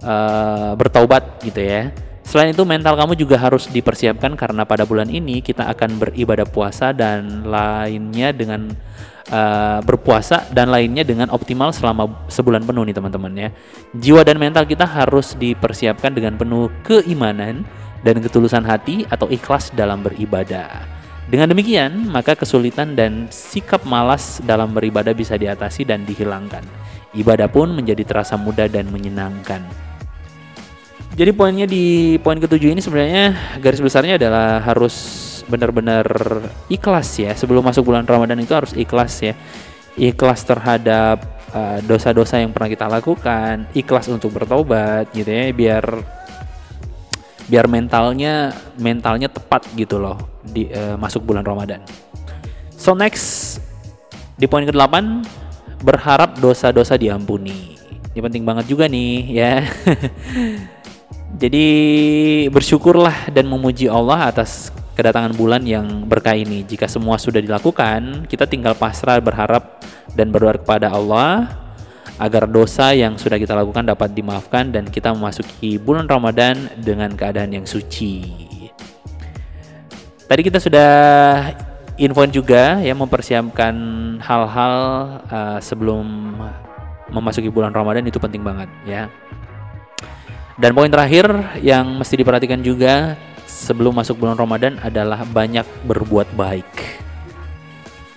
uh, 0.00 0.72
bertaubat 0.80 1.44
gitu 1.44 1.60
ya 1.60 1.92
Selain 2.28 2.52
itu 2.52 2.60
mental 2.68 2.92
kamu 2.92 3.16
juga 3.16 3.40
harus 3.40 3.72
dipersiapkan 3.72 4.36
karena 4.36 4.68
pada 4.68 4.84
bulan 4.84 5.08
ini 5.08 5.40
kita 5.40 5.64
akan 5.64 5.96
beribadah 5.96 6.44
puasa 6.44 6.92
dan 6.92 7.48
lainnya 7.48 8.36
dengan 8.36 8.68
uh, 9.32 9.80
berpuasa 9.80 10.44
dan 10.52 10.68
lainnya 10.68 11.08
dengan 11.08 11.32
optimal 11.32 11.72
selama 11.72 12.28
sebulan 12.28 12.68
penuh 12.68 12.84
nih 12.84 12.96
teman-teman 13.00 13.32
ya. 13.32 13.48
Jiwa 13.96 14.28
dan 14.28 14.36
mental 14.36 14.68
kita 14.68 14.84
harus 14.84 15.32
dipersiapkan 15.40 16.12
dengan 16.12 16.36
penuh 16.36 16.68
keimanan 16.84 17.64
dan 18.04 18.20
ketulusan 18.20 18.60
hati 18.60 19.08
atau 19.08 19.24
ikhlas 19.32 19.72
dalam 19.72 20.04
beribadah. 20.04 20.84
Dengan 21.32 21.48
demikian, 21.48 22.12
maka 22.12 22.36
kesulitan 22.36 22.92
dan 22.92 23.32
sikap 23.32 23.88
malas 23.88 24.44
dalam 24.44 24.76
beribadah 24.76 25.16
bisa 25.16 25.40
diatasi 25.40 25.88
dan 25.88 26.04
dihilangkan. 26.04 26.60
Ibadah 27.16 27.48
pun 27.48 27.72
menjadi 27.72 28.04
terasa 28.04 28.36
mudah 28.36 28.68
dan 28.68 28.92
menyenangkan. 28.92 29.87
Jadi 31.18 31.34
poinnya 31.34 31.66
di 31.66 32.14
poin 32.22 32.38
ketujuh 32.38 32.70
ini 32.70 32.78
sebenarnya 32.78 33.58
garis 33.58 33.82
besarnya 33.82 34.22
adalah 34.22 34.62
harus 34.62 34.94
benar-benar 35.50 36.06
ikhlas 36.70 37.10
ya. 37.18 37.34
Sebelum 37.34 37.66
masuk 37.66 37.90
bulan 37.90 38.06
Ramadan 38.06 38.38
itu 38.38 38.54
harus 38.54 38.70
ikhlas 38.78 39.18
ya. 39.26 39.34
Ikhlas 39.98 40.46
terhadap 40.46 41.18
uh, 41.50 41.82
dosa-dosa 41.82 42.38
uh, 42.38 42.46
yang 42.46 42.54
pernah 42.54 42.70
kita 42.70 42.86
lakukan, 42.86 43.66
ikhlas 43.74 44.06
untuk 44.06 44.30
bertobat 44.30 45.10
gitu 45.10 45.26
ya, 45.26 45.50
biar 45.50 45.84
biar 47.50 47.66
mentalnya 47.66 48.54
mentalnya 48.78 49.26
tepat 49.26 49.66
gitu 49.74 49.98
loh 49.98 50.22
di 50.46 50.70
uh, 50.70 50.94
masuk 50.94 51.26
bulan 51.26 51.42
Ramadan. 51.42 51.82
So 52.78 52.94
next 52.94 53.58
di 54.38 54.46
poin 54.46 54.62
ke-8 54.62 54.94
berharap 55.82 56.38
dosa-dosa 56.38 56.94
diampuni. 56.94 57.74
Ini 58.14 58.22
penting 58.22 58.46
banget 58.46 58.70
juga 58.70 58.86
nih 58.86 59.14
ya. 59.34 59.66
Jadi 61.36 61.66
bersyukurlah 62.48 63.28
dan 63.28 63.44
memuji 63.44 63.84
Allah 63.84 64.32
atas 64.32 64.72
kedatangan 64.96 65.36
bulan 65.36 65.62
yang 65.68 66.08
berkah 66.08 66.32
ini. 66.32 66.64
Jika 66.64 66.88
semua 66.88 67.20
sudah 67.20 67.44
dilakukan, 67.44 68.24
kita 68.24 68.48
tinggal 68.48 68.72
pasrah 68.72 69.20
berharap 69.20 69.84
dan 70.16 70.32
berdoa 70.32 70.56
kepada 70.56 70.88
Allah 70.88 71.52
agar 72.18 72.50
dosa 72.50 72.90
yang 72.96 73.14
sudah 73.14 73.38
kita 73.38 73.54
lakukan 73.54 73.86
dapat 73.86 74.10
dimaafkan 74.10 74.74
dan 74.74 74.90
kita 74.90 75.14
memasuki 75.14 75.78
bulan 75.78 76.10
Ramadan 76.10 76.66
dengan 76.80 77.14
keadaan 77.14 77.54
yang 77.54 77.66
suci. 77.68 78.26
Tadi 80.26 80.40
kita 80.42 80.58
sudah 80.58 80.92
infoin 81.94 82.34
juga 82.34 82.82
ya 82.82 82.92
mempersiapkan 82.92 83.74
hal-hal 84.18 84.74
uh, 85.30 85.58
sebelum 85.62 86.36
memasuki 87.14 87.48
bulan 87.48 87.70
Ramadan 87.70 88.04
itu 88.04 88.18
penting 88.18 88.42
banget 88.42 88.68
ya. 88.82 89.06
Dan 90.58 90.74
poin 90.74 90.90
terakhir 90.90 91.30
yang 91.62 91.86
mesti 92.02 92.18
diperhatikan 92.18 92.58
juga 92.58 93.14
sebelum 93.46 93.94
masuk 93.94 94.18
bulan 94.18 94.34
Ramadan 94.34 94.74
adalah 94.82 95.22
banyak 95.22 95.62
berbuat 95.86 96.34
baik. 96.34 96.66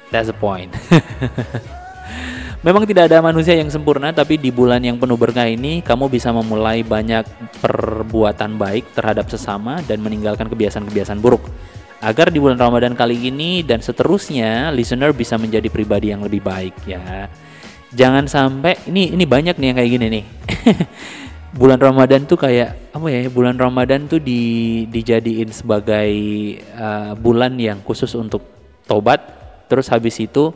That's 0.09 0.33
the 0.33 0.35
point. 0.35 0.73
Memang 2.65 2.85
tidak 2.85 3.09
ada 3.09 3.21
manusia 3.25 3.57
yang 3.57 3.69
sempurna, 3.69 4.13
tapi 4.13 4.37
di 4.37 4.53
bulan 4.53 4.81
yang 4.81 4.97
penuh 4.97 5.17
berkah 5.17 5.49
ini, 5.49 5.81
kamu 5.81 6.09
bisa 6.09 6.29
memulai 6.29 6.85
banyak 6.85 7.25
perbuatan 7.57 8.57
baik 8.57 8.93
terhadap 8.93 9.29
sesama 9.29 9.81
dan 9.85 10.01
meninggalkan 10.01 10.45
kebiasaan-kebiasaan 10.45 11.21
buruk. 11.21 11.41
Agar 12.01 12.33
di 12.33 12.41
bulan 12.41 12.57
Ramadan 12.57 12.93
kali 12.97 13.29
ini 13.29 13.61
dan 13.65 13.81
seterusnya, 13.81 14.73
listener 14.73 15.13
bisa 15.13 15.37
menjadi 15.41 15.69
pribadi 15.69 16.13
yang 16.13 16.21
lebih 16.21 16.41
baik 16.41 16.73
ya. 16.85 17.29
Jangan 17.93 18.25
sampai 18.25 18.77
ini 18.89 19.13
ini 19.13 19.25
banyak 19.25 19.57
nih 19.57 19.67
yang 19.69 19.77
kayak 19.77 19.91
gini 19.93 20.07
nih. 20.09 20.23
bulan 21.51 21.79
Ramadan 21.79 22.23
tuh 22.23 22.39
kayak 22.39 22.95
apa 22.95 23.07
ya 23.11 23.27
bulan 23.27 23.59
Ramadan 23.59 24.07
tuh 24.07 24.23
di 24.23 24.83
dijadiin 24.87 25.51
sebagai 25.51 26.11
uh, 26.75 27.13
bulan 27.19 27.59
yang 27.59 27.83
khusus 27.83 28.11
untuk 28.15 28.43
tobat. 28.87 29.19
Terus 29.67 29.87
habis 29.87 30.19
itu 30.19 30.51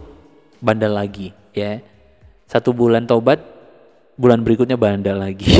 bandel 0.60 0.96
lagi 0.96 1.32
ya. 1.56 1.80
Satu 2.48 2.72
bulan 2.75 3.08
tobat 3.08 3.56
bulan 4.16 4.40
berikutnya 4.44 4.80
bandel 4.80 5.20
lagi 5.20 5.60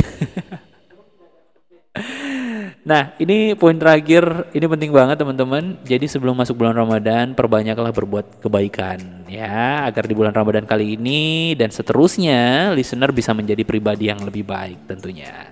Nah, 2.86 3.18
ini 3.18 3.58
poin 3.58 3.74
terakhir, 3.74 4.46
ini 4.54 4.62
penting 4.62 4.94
banget 4.94 5.18
teman-teman. 5.18 5.74
Jadi 5.82 6.06
sebelum 6.06 6.38
masuk 6.38 6.54
bulan 6.54 6.78
Ramadan, 6.78 7.34
perbanyaklah 7.34 7.90
berbuat 7.90 8.38
kebaikan 8.38 9.26
ya, 9.26 9.82
agar 9.90 10.06
di 10.06 10.14
bulan 10.14 10.30
Ramadan 10.30 10.62
kali 10.62 10.94
ini 10.94 11.58
dan 11.58 11.74
seterusnya 11.74 12.70
listener 12.78 13.10
bisa 13.10 13.34
menjadi 13.34 13.66
pribadi 13.66 14.06
yang 14.06 14.22
lebih 14.22 14.46
baik 14.46 14.86
tentunya. 14.86 15.50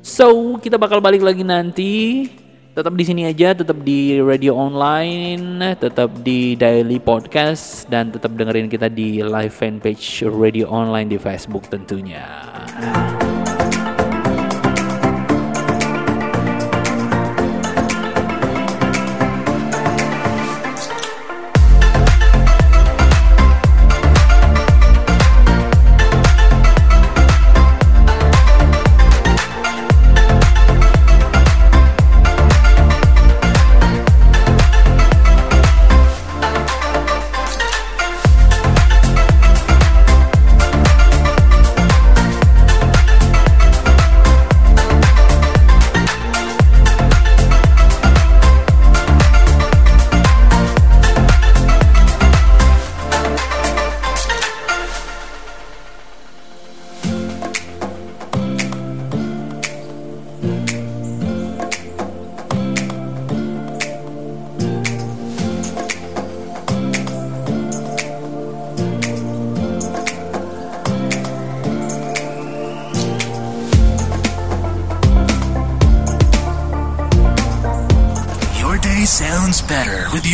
So, 0.00 0.56
kita 0.56 0.80
bakal 0.80 1.04
balik 1.04 1.20
lagi 1.20 1.44
nanti. 1.44 2.24
Tetap 2.72 2.96
di 2.96 3.04
sini 3.04 3.28
aja, 3.28 3.52
tetap 3.52 3.76
di 3.84 4.16
radio 4.24 4.56
online, 4.56 5.76
tetap 5.76 6.24
di 6.24 6.56
daily 6.56 6.96
podcast 6.96 7.84
dan 7.92 8.08
tetap 8.08 8.32
dengerin 8.32 8.72
kita 8.72 8.88
di 8.88 9.20
live 9.20 9.52
fanpage 9.52 10.24
radio 10.24 10.72
online 10.72 11.12
di 11.12 11.20
Facebook 11.20 11.68
tentunya. 11.68 12.24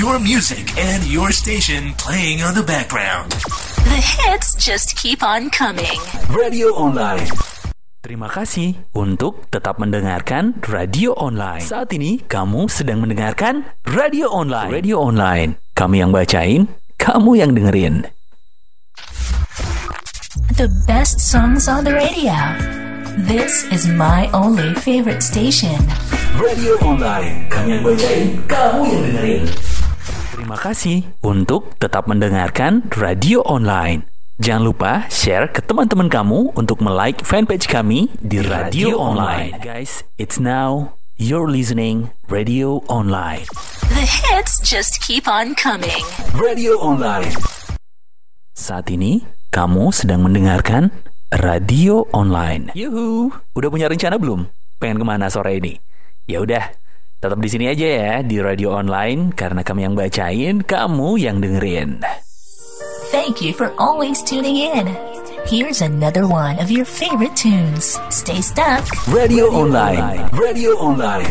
Your 0.09 0.17
music 0.25 0.73
and 0.81 1.05
your 1.05 1.29
station 1.29 1.93
playing 2.01 2.41
on 2.41 2.57
the 2.57 2.65
background. 2.65 3.29
The 3.85 4.01
hits 4.01 4.57
just 4.57 4.97
keep 4.97 5.21
on 5.21 5.53
coming. 5.53 6.01
Radio 6.33 6.73
Online. 6.73 7.29
Terima 8.01 8.33
kasih 8.33 8.89
untuk 8.97 9.53
tetap 9.53 9.77
mendengarkan 9.77 10.65
Radio 10.65 11.13
Online. 11.13 11.61
Saat 11.61 11.93
ini 11.93 12.25
kamu 12.25 12.73
sedang 12.73 13.05
mendengarkan 13.05 13.69
Radio 13.85 14.33
Online. 14.33 14.73
Radio 14.73 14.97
Online. 15.05 15.61
Kami 15.77 16.01
yang 16.01 16.09
bacain, 16.09 16.73
kamu 16.97 17.45
yang 17.45 17.53
dengerin. 17.53 18.09
The 20.57 20.73
best 20.89 21.21
songs 21.21 21.69
on 21.69 21.85
the 21.85 21.93
radio. 21.93 22.33
This 23.29 23.69
is 23.69 23.85
my 23.93 24.33
only 24.33 24.73
favorite 24.81 25.21
station. 25.21 25.77
Radio 26.41 26.81
Online. 26.81 27.45
Kami 27.53 27.77
yang 27.77 27.85
bacain, 27.85 28.25
kamu 28.49 28.81
yang 28.89 29.03
dengerin. 29.05 29.45
Terima 30.49 30.65
kasih 30.65 31.05
untuk 31.21 31.77
tetap 31.77 32.09
mendengarkan 32.09 32.89
radio 32.97 33.45
online. 33.45 34.09
Jangan 34.41 34.65
lupa 34.65 35.05
share 35.13 35.53
ke 35.53 35.61
teman-teman 35.61 36.09
kamu 36.09 36.57
untuk 36.57 36.81
like 36.81 37.21
fanpage 37.21 37.69
kami 37.69 38.09
di 38.17 38.41
radio 38.41 38.97
online. 38.97 39.61
Guys, 39.61 40.01
it's 40.17 40.41
now 40.41 40.97
you're 41.21 41.53
listening 41.53 42.17
radio 42.33 42.81
online. 42.89 43.45
The 43.93 44.09
hits 44.09 44.65
just 44.65 45.05
keep 45.05 45.29
on 45.29 45.53
coming. 45.53 46.01
Radio 46.33 46.81
online. 46.81 47.29
Saat 48.57 48.89
ini 48.89 49.29
kamu 49.53 49.93
sedang 49.93 50.25
mendengarkan 50.25 50.89
radio 51.29 52.09
online. 52.17 52.73
Yuhu, 52.73 53.37
udah 53.53 53.69
punya 53.69 53.93
rencana 53.93 54.17
belum? 54.17 54.49
Pengen 54.81 54.97
ke 54.97 55.05
mana 55.05 55.29
sore 55.29 55.61
ini? 55.61 55.77
Ya 56.25 56.41
udah, 56.41 56.73
Tetap 57.19 57.43
di 57.43 57.51
sini 57.51 57.67
aja 57.67 57.83
ya 57.83 58.15
di 58.23 58.39
radio 58.39 58.79
online 58.79 59.35
karena 59.35 59.67
kami 59.67 59.83
yang 59.83 59.99
bacain, 59.99 60.63
kamu 60.63 61.19
yang 61.19 61.43
dengerin. 61.43 61.99
Thank 63.11 63.43
you 63.43 63.51
for 63.51 63.75
always 63.75 64.23
tuning 64.23 64.55
in. 64.55 64.95
Here's 65.51 65.83
another 65.83 66.31
one 66.31 66.63
of 66.63 66.71
your 66.71 66.87
favorite 66.87 67.35
tunes. 67.35 67.99
Stay 68.15 68.39
stuck. 68.39 68.87
Radio 69.11 69.51
online. 69.51 70.31
Radio 70.31 70.79
online. 70.79 71.27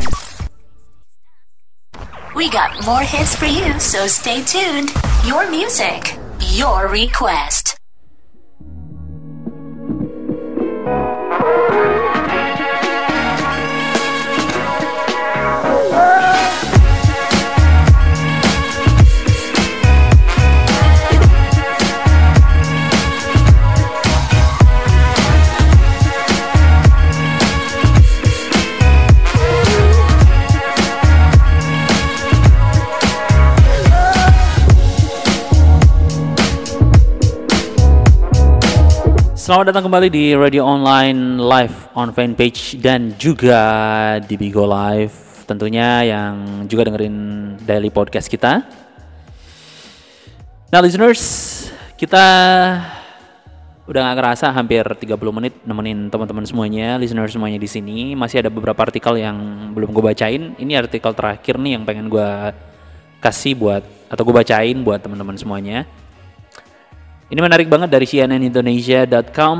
We 2.35 2.51
got 2.51 2.75
more 2.83 3.07
hits 3.07 3.31
for 3.39 3.47
you, 3.47 3.79
so 3.79 4.11
stay 4.11 4.43
tuned. 4.43 4.91
Your 5.23 5.47
music, 5.47 6.19
your 6.51 6.91
request. 6.91 7.79
Selamat 39.47 39.71
datang 39.71 39.87
kembali 39.87 40.11
di 40.11 40.35
Radio 40.35 40.67
Online 40.67 41.39
Live 41.39 41.87
on 41.95 42.11
fanpage 42.11 42.83
dan 42.83 43.15
juga 43.15 43.63
di 44.19 44.35
Bigo 44.35 44.67
Live 44.67 45.47
tentunya 45.47 46.03
yang 46.03 46.67
juga 46.67 46.83
dengerin 46.83 47.15
daily 47.63 47.87
podcast 47.87 48.27
kita. 48.27 48.67
Nah 50.67 50.79
listeners, 50.83 51.23
kita 51.95 52.27
udah 53.87 54.01
gak 54.11 54.17
kerasa 54.19 54.51
hampir 54.51 54.83
30 54.83 55.15
menit 55.15 55.55
nemenin 55.63 56.11
teman-teman 56.11 56.43
semuanya, 56.43 56.99
listener 56.99 57.31
semuanya 57.31 57.55
di 57.55 57.71
sini. 57.71 58.19
Masih 58.19 58.43
ada 58.43 58.51
beberapa 58.51 58.83
artikel 58.83 59.15
yang 59.15 59.71
belum 59.71 59.95
gue 59.95 60.03
bacain. 60.11 60.59
Ini 60.59 60.75
artikel 60.75 61.15
terakhir 61.15 61.55
nih 61.55 61.79
yang 61.79 61.87
pengen 61.87 62.11
gue 62.11 62.51
kasih 63.23 63.55
buat 63.55 63.87
atau 64.11 64.27
gue 64.27 64.35
bacain 64.43 64.75
buat 64.83 64.99
teman-teman 64.99 65.39
semuanya. 65.39 65.87
Ini 67.27 67.43
menarik 67.43 67.67
banget 67.67 67.91
dari 67.91 68.07
cnnindonesia.com 68.07 69.59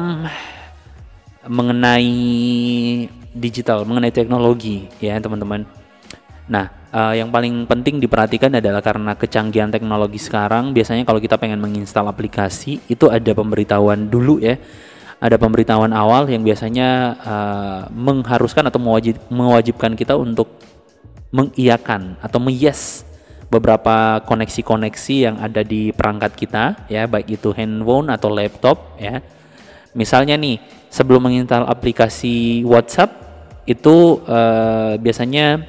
mengenai 1.51 2.11
digital, 3.35 3.83
mengenai 3.83 4.15
teknologi 4.15 4.87
ya 5.03 5.19
teman-teman. 5.19 5.67
Nah, 6.47 6.71
uh, 6.95 7.11
yang 7.11 7.27
paling 7.27 7.67
penting 7.67 7.99
diperhatikan 7.99 8.55
adalah 8.55 8.79
karena 8.79 9.19
kecanggihan 9.19 9.67
teknologi 9.67 10.15
sekarang, 10.15 10.71
biasanya 10.71 11.03
kalau 11.03 11.19
kita 11.19 11.35
pengen 11.35 11.59
menginstal 11.59 12.07
aplikasi 12.07 12.79
itu 12.87 13.11
ada 13.11 13.35
pemberitahuan 13.35 14.07
dulu 14.07 14.39
ya. 14.39 14.55
Ada 15.19 15.35
pemberitahuan 15.35 15.91
awal 15.91 16.31
yang 16.31 16.47
biasanya 16.47 17.19
uh, 17.19 17.81
mengharuskan 17.91 18.71
atau 18.71 18.79
mewajib, 18.79 19.19
mewajibkan 19.27 19.91
kita 19.99 20.15
untuk 20.15 20.55
mengiyakan 21.35 22.15
atau 22.23 22.39
meyes 22.39 23.03
beberapa 23.47 24.19
koneksi-koneksi 24.27 25.15
yang 25.15 25.35
ada 25.39 25.63
di 25.63 25.95
perangkat 25.95 26.35
kita 26.35 26.87
ya, 26.91 27.07
baik 27.07 27.39
itu 27.39 27.55
handphone 27.55 28.11
atau 28.11 28.27
laptop 28.31 28.99
ya. 28.99 29.23
Misalnya 29.95 30.35
nih, 30.37 30.59
sebelum 30.91 31.25
menginstal 31.25 31.65
aplikasi 31.65 32.61
WhatsApp 32.67 33.09
itu 33.67 34.23
uh, 34.23 34.95
biasanya 34.99 35.63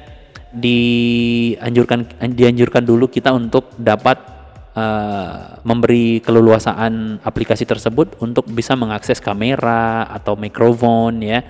dianjurkan 0.49 2.09
dianjurkan 2.33 2.81
dulu 2.81 3.05
kita 3.05 3.29
untuk 3.29 3.75
dapat 3.77 4.17
uh, 4.73 5.61
memberi 5.61 6.23
keleluasaan 6.23 7.21
aplikasi 7.21 7.67
tersebut 7.69 8.17
untuk 8.23 8.49
bisa 8.49 8.73
mengakses 8.73 9.21
kamera 9.21 10.09
atau 10.09 10.33
mikrofon 10.39 11.21
ya. 11.21 11.43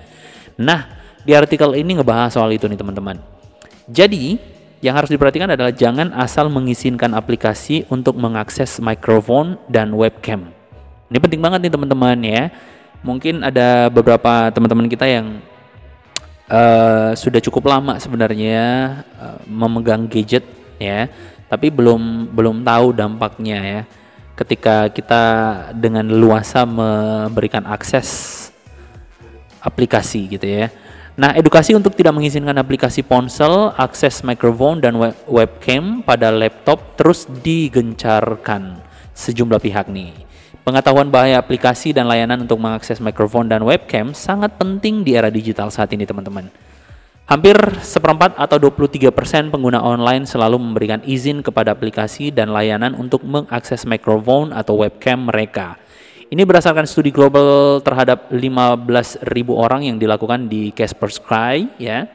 Nah, 0.59 0.99
di 1.23 1.31
artikel 1.31 1.75
ini 1.79 1.99
ngebahas 1.99 2.35
soal 2.35 2.51
itu 2.51 2.67
nih 2.67 2.79
teman-teman. 2.79 3.17
Jadi, 3.87 4.35
yang 4.79 4.95
harus 4.95 5.11
diperhatikan 5.11 5.51
adalah 5.51 5.75
jangan 5.75 6.15
asal 6.15 6.47
mengizinkan 6.47 7.11
aplikasi 7.11 7.83
untuk 7.91 8.15
mengakses 8.15 8.79
mikrofon 8.79 9.59
dan 9.67 9.91
webcam. 9.91 10.55
Ini 11.11 11.17
penting 11.19 11.41
banget 11.43 11.67
nih 11.67 11.73
teman-teman 11.73 12.17
ya. 12.23 12.43
Mungkin 13.03 13.43
ada 13.43 13.87
beberapa 13.91 14.51
teman-teman 14.51 14.87
kita 14.87 15.07
yang 15.07 15.43
uh, 16.47 17.11
sudah 17.15 17.39
cukup 17.43 17.71
lama 17.71 17.99
sebenarnya 17.99 18.59
uh, 19.19 19.39
memegang 19.47 20.07
gadget 20.07 20.43
ya, 20.79 21.11
tapi 21.51 21.71
belum 21.71 22.31
belum 22.31 22.63
tahu 22.63 22.95
dampaknya 22.95 23.59
ya. 23.59 23.81
Ketika 24.39 24.87
kita 24.87 25.23
dengan 25.75 26.07
luasa 26.07 26.63
memberikan 26.63 27.67
akses 27.67 28.47
aplikasi 29.59 30.39
gitu 30.39 30.47
ya. 30.47 30.71
Nah, 31.19 31.35
edukasi 31.35 31.75
untuk 31.75 31.99
tidak 31.99 32.15
mengizinkan 32.15 32.55
aplikasi 32.55 33.03
ponsel, 33.03 33.75
akses 33.75 34.23
mikrofon 34.23 34.79
dan 34.79 34.95
web 34.95 35.11
webcam 35.27 35.99
pada 35.99 36.31
laptop 36.31 36.95
terus 36.95 37.27
digencarkan 37.43 38.79
sejumlah 39.11 39.59
pihak 39.59 39.91
nih. 39.91 40.15
Pengetahuan 40.63 41.11
bahaya 41.11 41.35
aplikasi 41.43 41.91
dan 41.91 42.07
layanan 42.07 42.47
untuk 42.47 42.55
mengakses 42.63 43.03
mikrofon 43.03 43.51
dan 43.51 43.67
webcam 43.67 44.15
sangat 44.15 44.55
penting 44.55 45.03
di 45.03 45.19
era 45.19 45.27
digital 45.27 45.67
saat 45.67 45.91
ini 45.91 46.07
teman-teman. 46.07 46.47
Hampir 47.27 47.59
seperempat 47.83 48.39
atau 48.39 48.55
23% 48.55 49.51
pengguna 49.51 49.83
online 49.83 50.23
selalu 50.23 50.55
memberikan 50.55 51.03
izin 51.03 51.43
kepada 51.43 51.75
aplikasi 51.75 52.31
dan 52.31 52.55
layanan 52.55 52.95
untuk 52.95 53.27
mengakses 53.27 53.83
mikrofon 53.83 54.55
atau 54.55 54.87
webcam 54.87 55.27
mereka. 55.27 55.75
Ini 56.29 56.45
berdasarkan 56.45 56.85
studi 56.85 57.09
global 57.09 57.81
terhadap 57.81 58.29
15.000 58.29 59.25
orang 59.49 59.81
yang 59.81 59.97
dilakukan 59.97 60.45
di 60.45 60.69
Kaspersky 60.69 61.73
ya. 61.81 62.05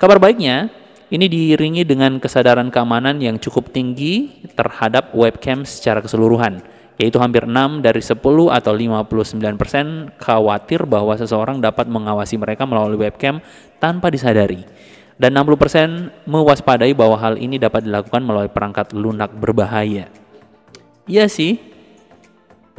Kabar 0.00 0.16
baiknya, 0.16 0.72
ini 1.12 1.28
diiringi 1.28 1.84
dengan 1.84 2.16
kesadaran 2.16 2.72
keamanan 2.72 3.20
yang 3.20 3.36
cukup 3.36 3.68
tinggi 3.68 4.40
terhadap 4.56 5.12
webcam 5.12 5.68
secara 5.68 6.00
keseluruhan 6.00 6.64
yaitu 7.00 7.16
hampir 7.16 7.48
6 7.48 7.80
dari 7.80 8.04
10 8.04 8.20
atau 8.52 8.72
59% 8.76 10.20
khawatir 10.20 10.84
bahwa 10.84 11.16
seseorang 11.16 11.56
dapat 11.56 11.88
mengawasi 11.88 12.36
mereka 12.36 12.68
melalui 12.68 13.00
webcam 13.00 13.40
tanpa 13.80 14.12
disadari. 14.12 14.68
Dan 15.16 15.32
60% 15.32 16.28
mewaspadai 16.28 16.92
bahwa 16.92 17.16
hal 17.16 17.40
ini 17.40 17.56
dapat 17.56 17.88
dilakukan 17.88 18.20
melalui 18.20 18.52
perangkat 18.52 18.92
lunak 18.92 19.32
berbahaya. 19.32 20.12
Iya 21.08 21.24
sih, 21.32 21.56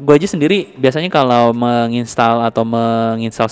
gue 0.02 0.14
aja 0.18 0.28
sendiri 0.28 0.74
biasanya 0.76 1.14
kalau 1.14 1.54
menginstal 1.54 2.42
atau 2.42 2.66
menginstal 2.66 3.48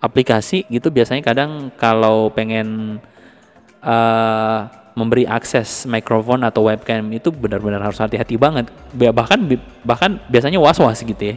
aplikasi 0.00 0.64
gitu 0.70 0.88
biasanya 0.88 1.20
kadang 1.20 1.74
kalau 1.74 2.30
pengen 2.30 2.98
uh, 3.82 4.70
memberi 4.94 5.24
akses 5.26 5.86
mikrofon 5.86 6.42
atau 6.46 6.66
webcam 6.66 7.02
itu 7.14 7.30
benar-benar 7.30 7.80
harus 7.80 7.98
hati-hati 7.98 8.36
banget. 8.36 8.68
Bahkan 8.94 9.38
bahkan 9.86 10.20
biasanya 10.28 10.58
was-was 10.60 11.00
gitu 11.00 11.34
ya. 11.34 11.36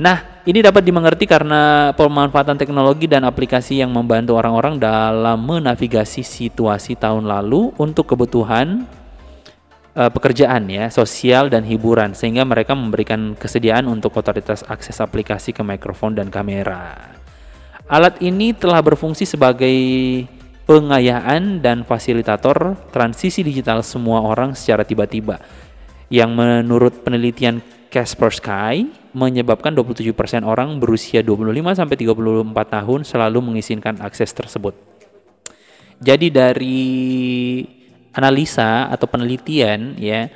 Nah, 0.00 0.40
ini 0.48 0.64
dapat 0.64 0.80
dimengerti 0.80 1.28
karena 1.28 1.92
pemanfaatan 1.92 2.56
teknologi 2.56 3.04
dan 3.04 3.20
aplikasi 3.28 3.84
yang 3.84 3.92
membantu 3.92 4.32
orang-orang 4.32 4.80
dalam 4.80 5.36
menavigasi 5.44 6.24
situasi 6.24 6.96
tahun 6.96 7.28
lalu 7.28 7.76
untuk 7.76 8.08
kebutuhan 8.08 8.88
uh, 9.94 10.10
pekerjaan 10.10 10.68
ya, 10.70 10.86
sosial 10.92 11.50
dan 11.50 11.66
hiburan 11.66 12.14
sehingga 12.14 12.46
mereka 12.46 12.76
memberikan 12.76 13.34
kesediaan 13.34 13.86
untuk 13.90 14.14
otoritas 14.18 14.62
akses 14.66 14.98
aplikasi 15.02 15.54
ke 15.54 15.62
mikrofon 15.62 16.14
dan 16.14 16.28
kamera. 16.28 17.14
Alat 17.90 18.22
ini 18.22 18.54
telah 18.54 18.78
berfungsi 18.78 19.26
sebagai 19.26 19.74
pengayaan 20.62 21.58
dan 21.58 21.82
fasilitator 21.82 22.78
transisi 22.94 23.42
digital 23.42 23.82
semua 23.82 24.22
orang 24.22 24.54
secara 24.54 24.86
tiba-tiba 24.86 25.42
yang 26.06 26.30
menurut 26.34 27.02
penelitian 27.02 27.58
Kaspersky 27.90 28.86
menyebabkan 29.10 29.74
27% 29.74 30.46
orang 30.46 30.78
berusia 30.78 31.26
25 31.26 31.50
sampai 31.74 31.96
34 31.98 32.46
tahun 32.54 33.00
selalu 33.02 33.38
mengizinkan 33.42 33.98
akses 33.98 34.30
tersebut. 34.30 34.78
Jadi 35.98 36.30
dari 36.30 36.86
analisa 38.10 38.90
atau 38.90 39.06
penelitian 39.06 39.94
ya 39.98 40.26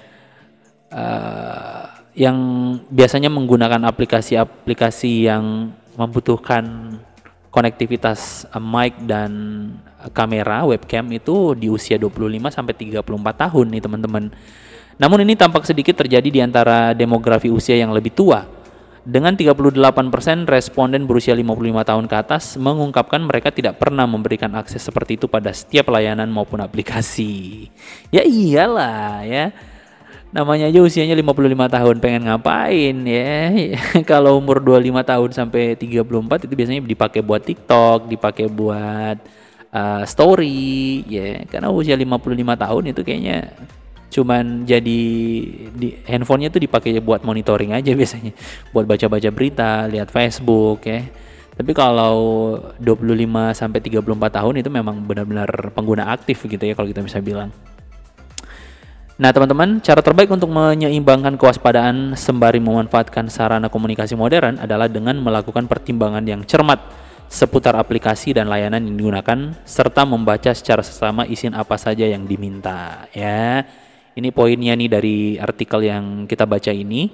uh, 0.95 1.85
yang 2.15 2.39
biasanya 2.87 3.27
menggunakan 3.27 3.83
aplikasi-aplikasi 3.91 5.27
yang 5.27 5.75
membutuhkan 5.99 6.97
konektivitas 7.51 8.51
mic 8.59 8.99
dan 9.07 9.31
kamera 10.11 10.67
webcam 10.67 11.07
itu 11.15 11.55
di 11.55 11.71
usia 11.71 11.99
25 11.99 12.51
sampai 12.51 12.75
34 12.75 13.03
tahun 13.47 13.67
nih 13.71 13.83
teman-teman. 13.83 14.25
Namun 14.95 15.19
ini 15.27 15.35
tampak 15.35 15.67
sedikit 15.67 15.99
terjadi 15.99 16.29
di 16.31 16.41
antara 16.43 16.95
demografi 16.95 17.51
usia 17.51 17.75
yang 17.79 17.91
lebih 17.91 18.15
tua. 18.15 18.47
Dengan 19.05 19.37
38% 19.37 19.69
responden 20.49 21.05
berusia 21.05 21.37
55 21.37 21.85
tahun 21.85 22.05
ke 22.09 22.17
atas 22.17 22.57
mengungkapkan 22.57 23.21
mereka 23.21 23.53
tidak 23.53 23.77
pernah 23.77 24.09
memberikan 24.09 24.49
akses 24.57 24.81
seperti 24.81 25.21
itu 25.21 25.29
pada 25.29 25.53
setiap 25.53 25.93
layanan 25.93 26.33
maupun 26.33 26.65
aplikasi. 26.65 27.69
Ya 28.09 28.25
iyalah 28.25 29.21
ya. 29.29 29.53
Namanya 30.33 30.73
aja 30.73 30.81
usianya 30.81 31.15
55 31.21 31.37
tahun 31.69 31.97
pengen 32.01 32.33
ngapain 32.33 32.97
ya. 33.05 33.53
Kalau 34.11 34.41
umur 34.41 34.65
25 34.65 35.05
tahun 35.05 35.31
sampai 35.37 35.77
34 35.77 36.49
itu 36.49 36.55
biasanya 36.57 36.81
dipakai 36.81 37.21
buat 37.21 37.45
TikTok, 37.45 38.09
dipakai 38.09 38.49
buat 38.49 39.21
uh, 39.75 40.03
story 40.07 41.03
ya 41.11 41.43
karena 41.51 41.69
usia 41.75 41.99
55 41.99 42.31
tahun 42.39 42.83
itu 42.95 43.01
kayaknya 43.03 43.39
cuman 44.15 44.63
jadi 44.63 45.01
di 45.75 45.89
handphonenya 46.07 46.55
tuh 46.55 46.63
dipakai 46.63 47.03
buat 47.03 47.27
monitoring 47.27 47.75
aja 47.75 47.91
biasanya. 47.99 48.31
Buat 48.71 48.87
baca-baca 48.87 49.29
berita 49.35 49.91
lihat 49.91 50.15
Facebook 50.15 50.87
ya. 50.87 51.03
Tapi 51.55 51.71
kalau 51.71 52.19
25 52.83 53.55
sampai 53.55 53.79
34 53.79 54.03
tahun 54.11 54.55
itu 54.59 54.71
memang 54.71 55.03
benar-benar 55.07 55.71
pengguna 55.75 56.11
aktif 56.11 56.43
gitu 56.47 56.63
ya 56.63 56.75
kalau 56.79 56.91
kita 56.91 57.03
bisa 57.03 57.19
bilang. 57.19 57.51
Nah 59.15 59.31
teman-teman, 59.31 59.79
cara 59.79 60.03
terbaik 60.03 60.27
untuk 60.27 60.51
menyeimbangkan 60.51 61.39
kewaspadaan 61.39 62.19
sembari 62.19 62.59
memanfaatkan 62.59 63.31
sarana 63.31 63.71
komunikasi 63.71 64.19
modern 64.19 64.59
adalah 64.59 64.91
dengan 64.91 65.15
melakukan 65.23 65.71
pertimbangan 65.71 66.27
yang 66.27 66.43
cermat 66.43 66.83
seputar 67.31 67.79
aplikasi 67.79 68.35
dan 68.35 68.51
layanan 68.51 68.83
yang 68.83 68.99
digunakan 68.99 69.55
serta 69.63 70.03
membaca 70.03 70.51
secara 70.51 70.83
sesama 70.83 71.23
izin 71.31 71.55
apa 71.55 71.79
saja 71.79 72.03
yang 72.03 72.27
diminta 72.27 73.07
ya. 73.15 73.63
Ini 74.15 74.31
poinnya 74.31 74.79
nih 74.79 74.89
dari 74.91 75.17
artikel 75.39 75.83
yang 75.83 76.31
kita 76.31 76.47
baca 76.47 76.71
ini. 76.71 77.11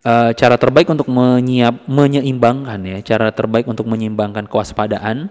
E, 0.00 0.12
cara 0.32 0.56
terbaik 0.56 0.88
untuk 0.88 1.12
menyiap, 1.12 1.84
menyeimbangkan 1.84 2.80
ya, 2.80 2.98
cara 3.04 3.28
terbaik 3.28 3.68
untuk 3.68 3.84
menyeimbangkan 3.84 4.48
kewaspadaan 4.48 5.28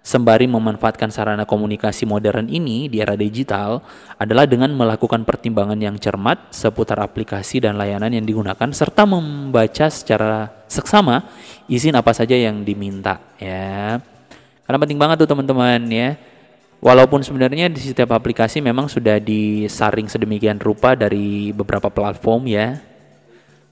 sembari 0.00 0.48
memanfaatkan 0.48 1.12
sarana 1.12 1.44
komunikasi 1.44 2.08
modern 2.08 2.48
ini 2.48 2.88
di 2.88 3.04
era 3.04 3.12
digital 3.16 3.84
adalah 4.16 4.48
dengan 4.48 4.72
melakukan 4.72 5.28
pertimbangan 5.28 5.76
yang 5.76 6.00
cermat 6.00 6.52
seputar 6.52 7.04
aplikasi 7.04 7.60
dan 7.60 7.76
layanan 7.76 8.08
yang 8.12 8.24
digunakan 8.24 8.68
serta 8.72 9.04
membaca 9.04 9.92
secara 9.92 10.64
seksama 10.68 11.28
izin 11.68 11.96
apa 11.96 12.16
saja 12.16 12.32
yang 12.36 12.64
diminta 12.64 13.20
ya. 13.36 14.00
Karena 14.64 14.78
penting 14.80 15.00
banget 15.00 15.16
tuh 15.24 15.28
teman-teman 15.28 15.80
ya. 15.90 16.16
Walaupun 16.80 17.20
sebenarnya 17.20 17.68
di 17.68 17.76
setiap 17.76 18.16
aplikasi 18.16 18.64
memang 18.64 18.88
sudah 18.88 19.20
disaring 19.20 20.08
sedemikian 20.08 20.56
rupa 20.56 20.96
dari 20.96 21.52
beberapa 21.52 21.92
platform 21.92 22.48
ya. 22.48 22.80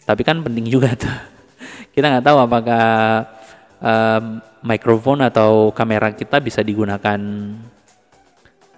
Tapi 0.04 0.22
kan 0.24 0.44
penting 0.44 0.68
juga 0.68 0.92
tuh. 0.92 1.16
Kita 1.96 2.04
nggak 2.04 2.24
tahu 2.28 2.38
apakah 2.44 2.86
um, 3.80 4.44
mikrofon 4.62 5.22
atau 5.22 5.70
kamera 5.70 6.10
kita 6.10 6.42
bisa 6.42 6.62
digunakan 6.62 7.20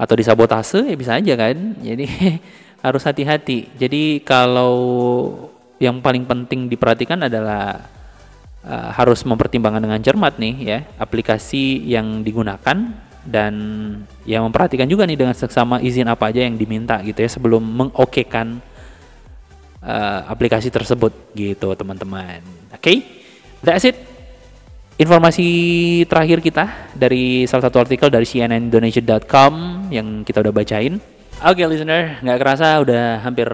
atau 0.00 0.14
disabotase 0.16 0.80
ya 0.88 0.96
bisa 0.96 1.12
aja 1.20 1.34
kan 1.36 1.56
jadi 1.92 2.06
harus 2.80 3.02
hati-hati 3.04 3.68
jadi 3.76 4.24
kalau 4.24 4.76
yang 5.80 6.00
paling 6.00 6.24
penting 6.24 6.68
diperhatikan 6.68 7.28
adalah 7.28 7.84
uh, 8.64 8.88
harus 8.96 9.24
mempertimbangkan 9.24 9.84
dengan 9.84 10.00
cermat 10.00 10.40
nih 10.40 10.54
ya 10.60 10.78
aplikasi 10.96 11.84
yang 11.84 12.24
digunakan 12.24 12.76
dan 13.30 13.54
yang 14.26 14.42
memperhatikan 14.50 14.90
juga 14.90 15.06
nih 15.06 15.14
dengan 15.14 15.32
seksama 15.32 15.78
izin 15.78 16.10
apa 16.10 16.34
aja 16.34 16.42
yang 16.42 16.58
diminta 16.58 16.98
gitu 17.06 17.22
ya 17.22 17.30
sebelum 17.30 17.62
mengokekan 17.62 18.58
uh, 19.80 20.20
aplikasi 20.26 20.68
tersebut 20.68 21.14
gitu 21.38 21.72
teman-teman 21.78 22.42
oke 22.74 22.82
okay? 22.82 23.06
that's 23.62 23.86
it 23.86 24.10
Informasi 25.00 25.48
terakhir 26.04 26.44
kita 26.44 26.92
dari 26.92 27.48
salah 27.48 27.72
satu 27.72 27.80
artikel 27.80 28.12
dari 28.12 28.28
cnnindonesia.com 28.28 29.88
yang 29.88 30.28
kita 30.28 30.44
udah 30.44 30.52
bacain. 30.52 31.00
Oke 31.40 31.64
okay, 31.64 31.72
listener, 31.72 32.20
nggak 32.20 32.36
kerasa 32.36 32.84
udah 32.84 33.24
hampir 33.24 33.48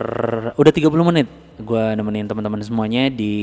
udah 0.59 0.73
30 0.75 0.91
menit 1.07 1.31
gue 1.63 1.85
nemenin 1.95 2.27
teman-teman 2.27 2.59
semuanya 2.67 3.07
di 3.15 3.39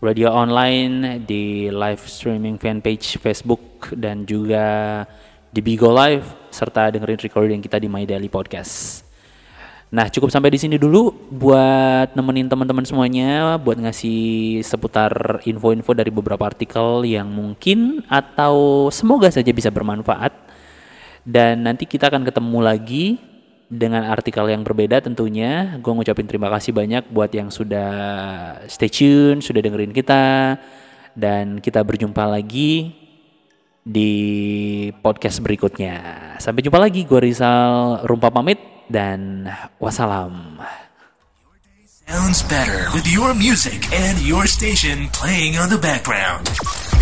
radio 0.00 0.28
online, 0.28 1.24
di 1.24 1.72
live 1.72 2.04
streaming 2.04 2.60
fanpage 2.60 3.16
Facebook 3.16 3.96
dan 3.96 4.28
juga 4.28 5.02
di 5.48 5.64
Bigo 5.64 5.88
Live 5.88 6.52
serta 6.52 6.92
dengerin 6.92 7.20
recording 7.24 7.60
kita 7.64 7.80
di 7.80 7.88
My 7.88 8.04
Daily 8.04 8.28
Podcast. 8.28 9.00
Nah, 9.88 10.10
cukup 10.12 10.28
sampai 10.28 10.52
di 10.52 10.60
sini 10.60 10.76
dulu 10.76 11.14
buat 11.32 12.12
nemenin 12.12 12.50
teman-teman 12.50 12.84
semuanya, 12.84 13.56
buat 13.56 13.78
ngasih 13.80 14.60
seputar 14.60 15.40
info-info 15.48 15.96
dari 15.96 16.12
beberapa 16.12 16.44
artikel 16.44 17.06
yang 17.08 17.30
mungkin 17.30 18.04
atau 18.10 18.88
semoga 18.92 19.32
saja 19.32 19.48
bisa 19.54 19.72
bermanfaat. 19.72 20.34
Dan 21.24 21.64
nanti 21.64 21.88
kita 21.88 22.12
akan 22.12 22.26
ketemu 22.26 22.58
lagi 22.60 23.04
dengan 23.66 24.06
artikel 24.06 24.46
yang 24.46 24.62
berbeda 24.62 25.02
tentunya. 25.02 25.78
Gue 25.82 25.92
ngucapin 25.94 26.26
terima 26.26 26.50
kasih 26.50 26.70
banyak 26.74 27.10
buat 27.10 27.30
yang 27.34 27.50
sudah 27.50 27.90
stay 28.70 28.90
tune, 28.90 29.42
sudah 29.42 29.60
dengerin 29.62 29.94
kita. 29.94 30.56
Dan 31.16 31.64
kita 31.64 31.80
berjumpa 31.80 32.28
lagi 32.28 32.92
di 33.86 34.12
podcast 35.00 35.40
berikutnya. 35.40 36.34
Sampai 36.42 36.60
jumpa 36.60 36.76
lagi, 36.76 37.06
gue 37.06 37.20
Rizal 37.22 38.02
Rumpa 38.04 38.28
pamit 38.34 38.58
dan 38.90 39.48
wassalam. 39.80 40.60
Sounds 42.06 42.46
better 42.46 42.86
with 42.94 43.02
your 43.10 43.34
music 43.34 43.82
and 43.90 44.14
your 44.22 44.46
station 44.46 45.10
playing 45.10 45.58
on 45.58 45.66
the 45.70 45.78
background. 45.78 46.46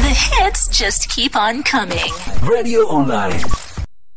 The 0.01 0.17
hits 0.17 0.69
just 0.73 1.13
keep 1.13 1.37
on 1.37 1.61
coming. 1.61 2.09
Radio 2.41 2.89
Online. 2.89 3.74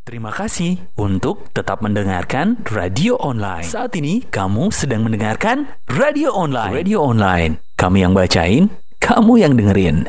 Terima 0.07 0.31
kasih 0.31 0.79
untuk 0.95 1.51
tetap 1.51 1.83
mendengarkan 1.83 2.63
Radio 2.71 3.19
Online. 3.19 3.67
Saat 3.67 3.91
ini 3.99 4.23
kamu 4.23 4.71
sedang 4.71 5.03
mendengarkan 5.03 5.67
Radio 5.83 6.31
Online. 6.31 6.71
Radio 6.71 7.03
Online. 7.03 7.59
Kami 7.75 8.07
yang 8.07 8.15
bacain, 8.15 8.71
kamu 9.03 9.43
yang 9.43 9.59
dengerin. 9.59 10.07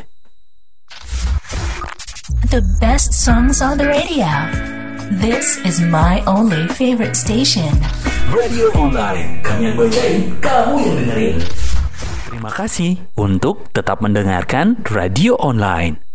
The 2.55 2.63
best 2.79 3.11
songs 3.11 3.59
on 3.59 3.75
the 3.75 3.91
radio. 3.91 4.31
This 5.19 5.59
is 5.67 5.83
my 5.83 6.23
only 6.31 6.71
favorite 6.79 7.19
station. 7.19 7.75
Radio 8.31 8.71
Online, 8.79 9.43
kami 9.43 9.75
yang 9.75 9.77
bacain, 9.83 10.31
kamu 10.39 10.75
yang 10.79 10.95
dengerin. 11.03 11.37
Terima 12.31 12.55
kasih 12.55 13.03
untuk 13.19 13.67
tetap 13.75 13.99
mendengarkan 13.99 14.79
Radio 14.95 15.35
Online. 15.43 16.08